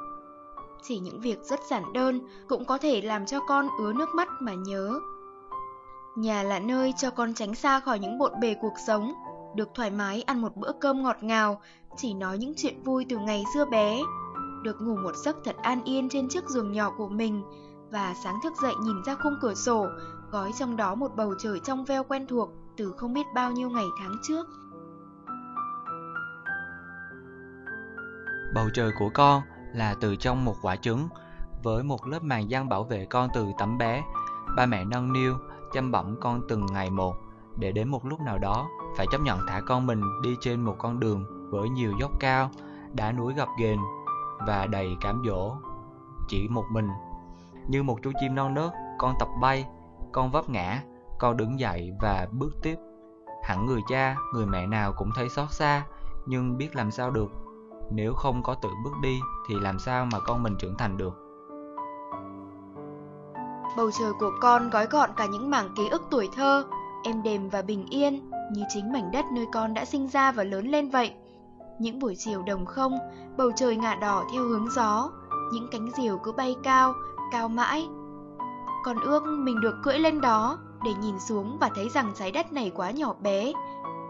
Chỉ 0.87 0.99
những 0.99 1.19
việc 1.19 1.39
rất 1.43 1.59
giản 1.69 1.93
đơn 1.93 2.21
cũng 2.47 2.65
có 2.65 2.77
thể 2.77 3.01
làm 3.01 3.25
cho 3.25 3.39
con 3.39 3.67
ứa 3.79 3.93
nước 3.93 4.09
mắt 4.15 4.29
mà 4.39 4.53
nhớ. 4.53 4.99
Nhà 6.15 6.43
là 6.43 6.59
nơi 6.59 6.93
cho 6.97 7.09
con 7.09 7.33
tránh 7.33 7.55
xa 7.55 7.79
khỏi 7.79 7.99
những 7.99 8.17
bộn 8.17 8.31
bề 8.41 8.55
cuộc 8.61 8.73
sống, 8.87 9.13
được 9.55 9.69
thoải 9.73 9.91
mái 9.91 10.21
ăn 10.21 10.41
một 10.41 10.55
bữa 10.55 10.71
cơm 10.81 11.03
ngọt 11.03 11.17
ngào, 11.21 11.61
chỉ 11.97 12.13
nói 12.13 12.37
những 12.37 12.53
chuyện 12.57 12.83
vui 12.83 13.05
từ 13.09 13.17
ngày 13.17 13.43
xưa 13.53 13.65
bé, 13.65 14.01
được 14.63 14.81
ngủ 14.81 14.95
một 14.95 15.15
giấc 15.15 15.37
thật 15.43 15.55
an 15.61 15.83
yên 15.83 16.09
trên 16.09 16.29
chiếc 16.29 16.49
giường 16.49 16.71
nhỏ 16.71 16.93
của 16.97 17.07
mình 17.07 17.43
và 17.91 18.13
sáng 18.23 18.39
thức 18.43 18.53
dậy 18.61 18.73
nhìn 18.81 19.03
ra 19.05 19.15
khung 19.15 19.37
cửa 19.41 19.53
sổ, 19.53 19.87
gói 20.31 20.51
trong 20.59 20.77
đó 20.77 20.95
một 20.95 21.11
bầu 21.15 21.33
trời 21.39 21.59
trong 21.63 21.85
veo 21.85 22.03
quen 22.03 22.27
thuộc 22.27 22.49
từ 22.77 22.93
không 22.97 23.13
biết 23.13 23.25
bao 23.35 23.51
nhiêu 23.51 23.69
ngày 23.69 23.87
tháng 23.99 24.15
trước. 24.23 24.47
Bầu 28.55 28.69
trời 28.73 28.91
của 28.99 29.09
con 29.13 29.41
là 29.77 29.95
từ 30.01 30.15
trong 30.15 30.45
một 30.45 30.55
quả 30.61 30.75
trứng, 30.75 31.07
với 31.63 31.83
một 31.83 32.07
lớp 32.07 32.23
màng 32.23 32.49
giăng 32.49 32.69
bảo 32.69 32.83
vệ 32.83 33.05
con 33.05 33.29
từ 33.33 33.45
tấm 33.57 33.77
bé. 33.77 34.03
Ba 34.55 34.65
mẹ 34.65 34.85
nâng 34.85 35.13
niu, 35.13 35.35
chăm 35.73 35.91
bẵm 35.91 36.15
con 36.21 36.41
từng 36.49 36.65
ngày 36.65 36.89
một, 36.89 37.15
để 37.59 37.71
đến 37.71 37.89
một 37.89 38.05
lúc 38.05 38.19
nào 38.21 38.37
đó 38.37 38.67
phải 38.97 39.05
chấp 39.11 39.21
nhận 39.21 39.39
thả 39.47 39.61
con 39.67 39.85
mình 39.85 40.01
đi 40.23 40.35
trên 40.41 40.61
một 40.61 40.75
con 40.77 40.99
đường 40.99 41.49
với 41.51 41.69
nhiều 41.69 41.93
dốc 41.99 42.11
cao, 42.19 42.49
đá 42.93 43.11
núi 43.11 43.33
gập 43.33 43.47
ghềnh 43.59 43.79
và 44.47 44.65
đầy 44.65 44.95
cám 45.01 45.23
dỗ. 45.25 45.55
Chỉ 46.27 46.47
một 46.47 46.65
mình, 46.71 46.89
như 47.67 47.83
một 47.83 47.99
chú 48.03 48.11
chim 48.21 48.35
non 48.35 48.53
nớt, 48.53 48.71
con 48.97 49.15
tập 49.19 49.27
bay, 49.41 49.65
con 50.11 50.31
vấp 50.31 50.49
ngã, 50.49 50.81
con 51.19 51.37
đứng 51.37 51.59
dậy 51.59 51.91
và 52.01 52.27
bước 52.31 52.53
tiếp. 52.61 52.75
Hẳn 53.43 53.65
người 53.65 53.81
cha, 53.89 54.15
người 54.33 54.45
mẹ 54.45 54.67
nào 54.67 54.93
cũng 54.97 55.09
thấy 55.15 55.29
xót 55.29 55.51
xa, 55.51 55.85
nhưng 56.25 56.57
biết 56.57 56.75
làm 56.75 56.91
sao 56.91 57.11
được 57.11 57.31
nếu 57.91 58.13
không 58.13 58.43
có 58.43 58.55
tự 58.55 58.69
bước 58.83 58.93
đi 59.01 59.19
thì 59.47 59.55
làm 59.61 59.79
sao 59.79 60.05
mà 60.11 60.19
con 60.19 60.43
mình 60.43 60.55
trưởng 60.59 60.77
thành 60.77 60.97
được 60.97 61.27
Bầu 63.77 63.91
trời 63.99 64.13
của 64.19 64.31
con 64.39 64.69
gói 64.69 64.85
gọn 64.85 65.09
cả 65.17 65.25
những 65.25 65.49
mảng 65.49 65.69
ký 65.75 65.87
ức 65.87 66.01
tuổi 66.09 66.29
thơ, 66.35 66.65
êm 67.03 67.23
đềm 67.23 67.49
và 67.49 67.61
bình 67.61 67.85
yên, 67.89 68.31
như 68.51 68.63
chính 68.69 68.91
mảnh 68.93 69.11
đất 69.11 69.25
nơi 69.31 69.45
con 69.53 69.73
đã 69.73 69.85
sinh 69.85 70.07
ra 70.07 70.31
và 70.31 70.43
lớn 70.43 70.67
lên 70.67 70.89
vậy. 70.89 71.13
Những 71.79 71.99
buổi 71.99 72.15
chiều 72.15 72.43
đồng 72.43 72.65
không, 72.65 72.97
bầu 73.37 73.51
trời 73.55 73.75
ngả 73.75 73.95
đỏ 73.95 74.23
theo 74.33 74.43
hướng 74.43 74.69
gió, 74.69 75.11
những 75.53 75.67
cánh 75.71 75.89
diều 75.97 76.17
cứ 76.17 76.31
bay 76.31 76.55
cao, 76.63 76.93
cao 77.31 77.47
mãi. 77.47 77.87
Con 78.83 78.99
ước 78.99 79.23
mình 79.25 79.61
được 79.61 79.75
cưỡi 79.83 79.99
lên 79.99 80.21
đó 80.21 80.57
để 80.83 80.91
nhìn 81.01 81.19
xuống 81.19 81.57
và 81.59 81.69
thấy 81.75 81.89
rằng 81.89 82.11
trái 82.15 82.31
đất 82.31 82.53
này 82.53 82.71
quá 82.75 82.91
nhỏ 82.91 83.13
bé. 83.21 83.53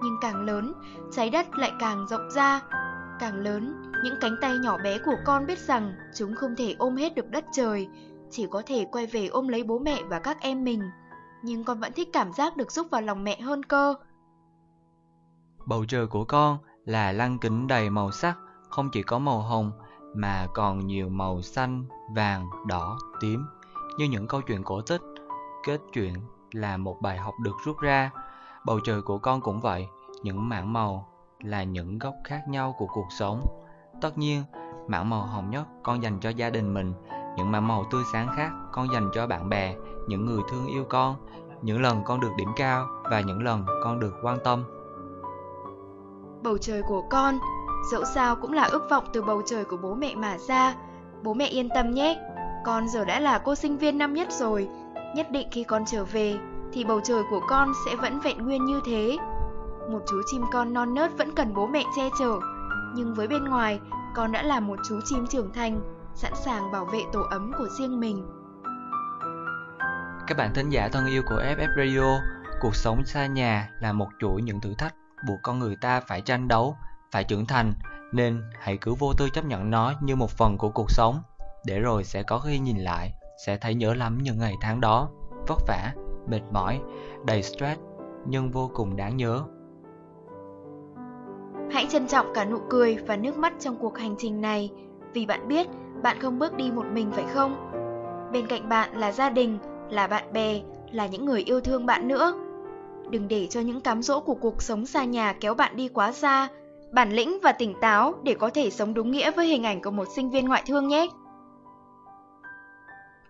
Nhưng 0.04 0.18
càng 0.22 0.46
lớn, 0.46 0.74
trái 1.12 1.30
đất 1.30 1.48
lại 1.58 1.72
càng 1.80 2.08
rộng 2.08 2.32
ra. 2.32 2.62
Càng 3.20 3.40
lớn, 3.40 3.92
những 4.04 4.16
cánh 4.22 4.36
tay 4.42 4.58
nhỏ 4.58 4.78
bé 4.84 5.00
của 5.06 5.16
con 5.26 5.46
biết 5.46 5.60
rằng 5.60 5.94
chúng 6.16 6.36
không 6.36 6.56
thể 6.56 6.76
ôm 6.80 6.96
hết 6.96 7.16
được 7.16 7.30
đất 7.30 7.46
trời, 7.52 7.88
chỉ 8.30 8.48
có 8.52 8.64
thể 8.66 8.86
quay 8.92 9.06
về 9.06 9.28
ôm 9.28 9.48
lấy 9.48 9.64
bố 9.64 9.80
mẹ 9.80 10.04
và 10.08 10.20
các 10.20 10.38
em 10.40 10.64
mình. 10.64 10.82
Nhưng 11.44 11.64
con 11.64 11.80
vẫn 11.80 11.94
thích 11.96 12.10
cảm 12.14 12.34
giác 12.34 12.58
được 12.58 12.72
giúp 12.72 12.88
vào 12.92 13.02
lòng 13.02 13.24
mẹ 13.24 13.42
hơn 13.42 13.64
cơ. 13.64 13.96
Bầu 15.66 15.86
trời 15.88 16.08
của 16.08 16.26
con 16.26 16.58
là 16.86 17.12
lăng 17.12 17.40
kính 17.40 17.68
đầy 17.68 17.90
màu 17.90 18.12
sắc, 18.12 18.38
không 18.70 18.90
chỉ 18.92 19.04
có 19.04 19.20
màu 19.20 19.42
hồng 19.42 19.72
mà 20.16 20.48
còn 20.54 20.88
nhiều 20.88 21.10
màu 21.10 21.42
xanh, 21.42 21.86
vàng, 22.16 22.46
đỏ, 22.68 22.98
tím. 23.20 23.46
Như 23.98 24.06
những 24.06 24.28
câu 24.28 24.42
chuyện 24.42 24.64
cổ 24.64 24.82
tích, 24.82 25.02
kết 25.66 25.82
chuyện 25.94 26.14
là 26.52 26.78
một 26.78 27.02
bài 27.02 27.18
học 27.18 27.34
được 27.44 27.56
rút 27.66 27.80
ra. 27.80 28.12
Bầu 28.66 28.80
trời 28.84 29.02
của 29.02 29.18
con 29.18 29.42
cũng 29.42 29.62
vậy, 29.62 29.88
những 30.24 30.50
mảng 30.50 30.74
màu 30.74 31.08
là 31.44 31.64
những 31.64 32.00
góc 32.00 32.16
khác 32.24 32.42
nhau 32.48 32.76
của 32.78 32.88
cuộc 32.94 33.08
sống. 33.20 33.46
Tất 34.02 34.18
nhiên, 34.18 34.44
mảng 34.88 35.10
màu 35.10 35.22
hồng 35.22 35.50
nhất 35.50 35.64
con 35.84 36.04
dành 36.04 36.20
cho 36.20 36.30
gia 36.30 36.50
đình 36.50 36.74
mình, 36.74 36.94
những 37.38 37.52
mảng 37.52 37.68
màu 37.68 37.86
tươi 37.92 38.04
sáng 38.14 38.28
khác 38.36 38.52
con 38.72 38.88
dành 38.94 39.10
cho 39.14 39.28
bạn 39.28 39.50
bè, 39.50 39.76
những 40.08 40.26
người 40.26 40.42
thương 40.52 40.68
yêu 40.68 40.86
con, 40.90 41.16
những 41.62 41.82
lần 41.82 42.04
con 42.06 42.20
được 42.20 42.32
điểm 42.38 42.50
cao 42.56 42.88
và 43.04 43.22
những 43.22 43.44
lần 43.44 43.66
con 43.84 44.00
được 44.00 44.14
quan 44.24 44.38
tâm. 44.44 44.64
Bầu 46.44 46.58
trời 46.58 46.82
của 46.88 47.04
con, 47.10 47.40
dẫu 47.92 48.04
sao 48.06 48.36
cũng 48.36 48.54
là 48.54 48.64
ước 48.64 48.90
vọng 48.90 49.04
từ 49.14 49.22
bầu 49.22 49.42
trời 49.46 49.66
của 49.66 49.78
bố 49.78 49.96
mẹ 49.96 50.16
mà 50.16 50.38
ra. 50.38 50.76
Bố 51.24 51.34
mẹ 51.34 51.46
yên 51.46 51.70
tâm 51.76 51.92
nhé, 51.92 52.20
con 52.66 52.88
giờ 52.88 53.06
đã 53.06 53.20
là 53.20 53.40
cô 53.40 53.56
sinh 53.56 53.78
viên 53.78 53.98
năm 53.98 54.14
nhất 54.14 54.32
rồi, 54.32 54.70
nhất 55.16 55.32
định 55.32 55.48
khi 55.52 55.64
con 55.64 55.86
trở 55.86 56.04
về 56.04 56.38
thì 56.74 56.84
bầu 56.84 57.02
trời 57.04 57.24
của 57.30 57.42
con 57.50 57.72
sẽ 57.86 57.96
vẫn 57.96 58.20
vẹn 58.20 58.38
nguyên 58.38 58.66
như 58.66 58.82
thế. 58.86 59.18
Một 59.92 60.00
chú 60.08 60.22
chim 60.26 60.42
con 60.54 60.74
non 60.74 60.94
nớt 60.94 61.18
vẫn 61.18 61.36
cần 61.36 61.54
bố 61.54 61.68
mẹ 61.68 61.84
che 61.96 62.10
chở, 62.20 62.40
nhưng 62.96 63.14
với 63.14 63.28
bên 63.28 63.46
ngoài, 63.46 63.80
con 64.16 64.32
đã 64.32 64.44
là 64.44 64.60
một 64.60 64.80
chú 64.90 65.00
chim 65.06 65.28
trưởng 65.30 65.54
thành, 65.54 65.82
sẵn 66.16 66.32
sàng 66.36 66.72
bảo 66.72 66.86
vệ 66.86 67.00
tổ 67.14 67.22
ấm 67.22 67.52
của 67.58 67.68
riêng 67.80 68.00
mình. 68.00 68.26
Các 70.28 70.38
bạn 70.38 70.54
thính 70.56 70.70
giả 70.70 70.90
thân 70.90 71.06
yêu 71.06 71.22
của 71.30 71.36
FF 71.36 71.68
Radio, 71.78 72.20
cuộc 72.62 72.76
sống 72.76 73.06
xa 73.06 73.26
nhà 73.26 73.70
là 73.82 73.94
một 73.94 74.08
chuỗi 74.20 74.42
những 74.42 74.62
thử 74.62 74.74
thách 74.78 74.96
buộc 75.28 75.40
con 75.44 75.60
người 75.60 75.76
ta 75.76 76.02
phải 76.02 76.22
tranh 76.22 76.48
đấu, 76.48 76.76
phải 77.12 77.24
trưởng 77.24 77.46
thành, 77.46 77.74
nên 78.12 78.44
hãy 78.60 78.78
cứ 78.78 78.94
vô 78.94 79.14
tư 79.14 79.30
chấp 79.30 79.46
nhận 79.46 79.70
nó 79.70 79.94
như 80.02 80.16
một 80.16 80.32
phần 80.32 80.58
của 80.58 80.70
cuộc 80.70 80.92
sống, 80.92 81.22
để 81.66 81.80
rồi 81.80 82.04
sẽ 82.04 82.24
có 82.24 82.40
khi 82.40 82.60
nhìn 82.60 82.78
lại, 82.78 83.14
sẽ 83.46 83.58
thấy 83.58 83.76
nhớ 83.76 83.94
lắm 83.94 84.18
những 84.22 84.40
ngày 84.40 84.54
tháng 84.62 84.82
đó, 84.82 85.10
vất 85.48 85.58
vả, 85.68 85.94
mệt 86.28 86.42
mỏi, 86.52 86.82
đầy 87.26 87.44
stress, 87.44 87.82
nhưng 88.26 88.52
vô 88.52 88.72
cùng 88.74 88.96
đáng 88.96 89.18
nhớ. 89.18 89.44
Hãy 91.72 91.88
trân 91.90 92.08
trọng 92.08 92.34
cả 92.34 92.46
nụ 92.46 92.60
cười 92.70 92.98
và 93.08 93.16
nước 93.16 93.38
mắt 93.38 93.54
trong 93.60 93.78
cuộc 93.78 93.98
hành 93.98 94.16
trình 94.18 94.42
này, 94.42 94.72
vì 95.14 95.26
bạn 95.26 95.48
biết 95.48 95.68
bạn 96.04 96.20
không 96.22 96.40
bước 96.40 96.56
đi 96.56 96.72
một 96.72 96.86
mình 96.94 97.12
phải 97.12 97.26
không? 97.34 97.72
Bên 98.32 98.48
cạnh 98.48 98.70
bạn 98.70 98.98
là 98.98 99.12
gia 99.12 99.30
đình, 99.30 99.58
là 99.90 100.08
bạn 100.08 100.34
bè, 100.34 100.62
là 100.92 101.08
những 101.08 101.26
người 101.26 101.44
yêu 101.44 101.62
thương 101.62 101.86
bạn 101.86 102.08
nữa. 102.08 102.34
Đừng 103.10 103.28
để 103.28 103.48
cho 103.48 103.60
những 103.60 103.82
cám 103.82 104.02
dỗ 104.02 104.20
của 104.20 104.36
cuộc 104.36 104.62
sống 104.62 104.86
xa 104.86 105.04
nhà 105.04 105.34
kéo 105.34 105.54
bạn 105.54 105.76
đi 105.76 105.88
quá 105.88 106.12
xa. 106.12 106.48
Bản 106.92 107.12
lĩnh 107.12 107.40
và 107.44 107.52
tỉnh 107.52 107.74
táo 107.82 108.14
để 108.24 108.34
có 108.34 108.50
thể 108.50 108.70
sống 108.70 108.94
đúng 108.94 109.12
nghĩa 109.12 109.32
với 109.32 109.48
hình 109.48 109.64
ảnh 109.64 109.82
của 109.82 109.92
một 109.92 110.08
sinh 110.16 110.30
viên 110.30 110.46
ngoại 110.46 110.64
thương 110.66 110.88
nhé. 110.88 111.08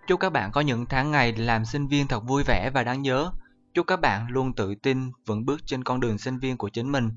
Chúc 0.08 0.20
các 0.20 0.30
bạn 0.30 0.52
có 0.52 0.62
những 0.62 0.86
tháng 0.86 1.12
ngày 1.12 1.34
làm 1.38 1.66
sinh 1.66 1.88
viên 1.88 2.08
thật 2.08 2.24
vui 2.28 2.44
vẻ 2.44 2.70
và 2.74 2.84
đáng 2.84 3.02
nhớ. 3.02 3.32
Chúc 3.74 3.88
các 3.88 4.02
bạn 4.02 4.28
luôn 4.30 4.54
tự 4.54 4.76
tin, 4.76 5.12
vững 5.26 5.46
bước 5.46 5.60
trên 5.66 5.84
con 5.84 6.00
đường 6.00 6.18
sinh 6.18 6.40
viên 6.40 6.58
của 6.58 6.70
chính 6.70 6.92
mình, 6.92 7.10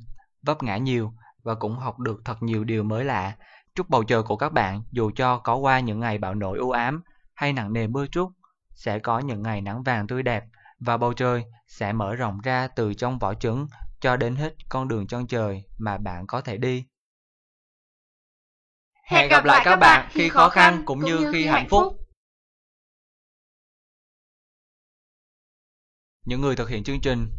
vấp 0.42 0.62
ngã 0.62 0.76
nhiều 0.76 1.12
và 1.42 1.54
cũng 1.54 1.76
học 1.76 1.98
được 1.98 2.20
thật 2.24 2.42
nhiều 2.42 2.64
điều 2.64 2.82
mới 2.82 3.04
lạ. 3.04 3.36
Chúc 3.74 3.88
bầu 3.88 4.04
trời 4.04 4.22
của 4.22 4.36
các 4.36 4.52
bạn 4.52 4.82
dù 4.90 5.10
cho 5.16 5.38
có 5.38 5.56
qua 5.56 5.80
những 5.80 6.00
ngày 6.00 6.18
bão 6.18 6.34
nổi 6.34 6.58
u 6.58 6.70
ám 6.70 7.02
hay 7.34 7.52
nặng 7.52 7.72
nề 7.72 7.86
mưa 7.86 8.06
trút, 8.06 8.28
sẽ 8.74 8.98
có 8.98 9.18
những 9.18 9.42
ngày 9.42 9.60
nắng 9.60 9.82
vàng 9.82 10.06
tươi 10.06 10.22
đẹp 10.22 10.44
và 10.80 10.96
bầu 10.96 11.12
trời 11.12 11.44
sẽ 11.66 11.92
mở 11.92 12.14
rộng 12.14 12.40
ra 12.40 12.68
từ 12.68 12.94
trong 12.94 13.18
vỏ 13.18 13.34
trứng 13.34 13.66
cho 14.00 14.16
đến 14.16 14.36
hết 14.36 14.54
con 14.68 14.88
đường 14.88 15.06
chân 15.06 15.26
trời 15.26 15.64
mà 15.78 15.98
bạn 15.98 16.26
có 16.26 16.40
thể 16.40 16.56
đi. 16.56 16.84
Hẹn 19.04 19.28
gặp 19.28 19.44
lại 19.44 19.62
các 19.64 19.76
bạn 19.76 20.08
khi 20.12 20.28
khó 20.28 20.48
khăn 20.48 20.82
cũng 20.86 21.00
như 21.00 21.30
khi 21.32 21.46
hạnh 21.46 21.66
phúc. 21.70 21.96
Những 26.24 26.40
người 26.40 26.56
thực 26.56 26.68
hiện 26.68 26.84
chương 26.84 27.00
trình 27.00 27.30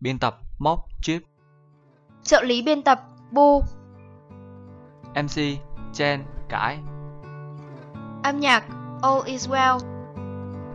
Biên 0.00 0.18
tập 0.18 0.38
Móc 0.58 0.84
Chip 1.02 1.22
Trợ 2.24 2.42
lý 2.42 2.62
biên 2.62 2.82
tập 2.82 3.00
Bu 3.30 3.62
MC 5.14 5.58
Chen 5.92 6.24
Cải 6.48 6.78
Âm 8.22 8.40
nhạc 8.40 8.64
All 9.02 9.26
is 9.26 9.48
well 9.48 9.78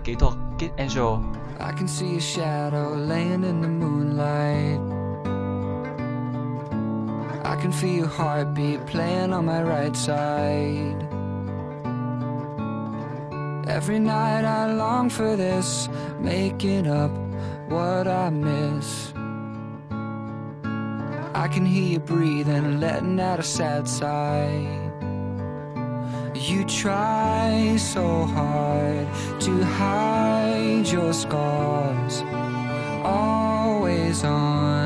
Kỹ 0.03 0.15
thuật 0.15 0.33
Kid 0.59 0.71
Angel 0.77 1.35
I 1.59 1.71
can 1.71 1.87
see 1.87 2.17
a 2.17 2.19
shadow 2.19 2.95
laying 2.95 3.43
in 3.43 3.61
the 3.61 3.67
moonlight. 3.67 4.79
I 7.45 7.55
can 7.55 7.71
feel 7.71 7.95
your 7.95 8.07
heartbeat 8.07 8.85
playing 8.85 9.31
on 9.31 9.45
my 9.45 9.63
right 9.63 9.95
side. 9.95 11.07
Every 13.67 13.99
night 13.99 14.43
I 14.43 14.73
long 14.73 15.09
for 15.09 15.35
this, 15.35 15.89
making 16.19 16.87
up 16.87 17.11
what 17.69 18.07
I 18.07 18.29
miss. 18.29 19.14
I 21.35 21.49
can 21.49 21.65
hear 21.65 21.83
you 21.83 21.99
breathing, 21.99 22.79
letting 22.79 23.19
out 23.19 23.39
a 23.39 23.43
sad 23.43 23.89
sigh. 23.89 24.65
You 26.33 26.63
try 26.63 27.75
so 27.77 28.23
hard 28.23 29.05
to 29.41 29.63
hide 29.65 30.87
your 30.87 31.11
scars, 31.11 32.23
always 33.03 34.23
on 34.23 34.84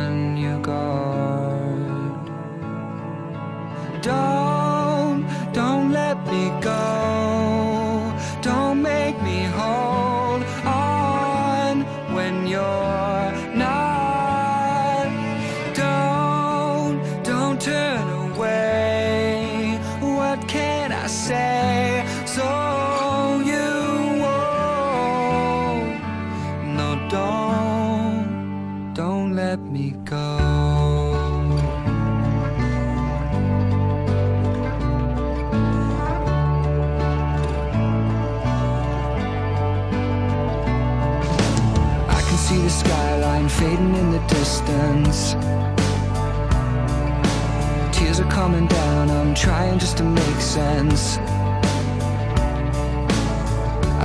sense. 50.49 51.19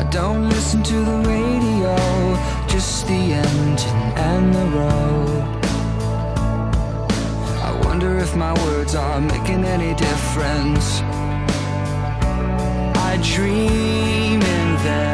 I 0.01 0.07
don't 0.11 0.51
listen 0.51 0.83
to 0.83 0.97
the 1.11 1.19
radio, 1.27 1.97
just 2.69 3.07
the 3.07 3.23
engine 3.33 4.03
and 4.31 4.55
the 4.55 4.67
road. 4.79 5.43
I 7.69 7.81
wonder 7.87 8.19
if 8.19 8.37
my 8.37 8.53
words 8.65 8.95
are 8.95 9.23
making 9.23 9.65
any 9.65 9.95
difference. 9.95 11.01
I 13.11 13.19
dream 13.23 14.43
in 14.43 14.69
then 14.85 15.14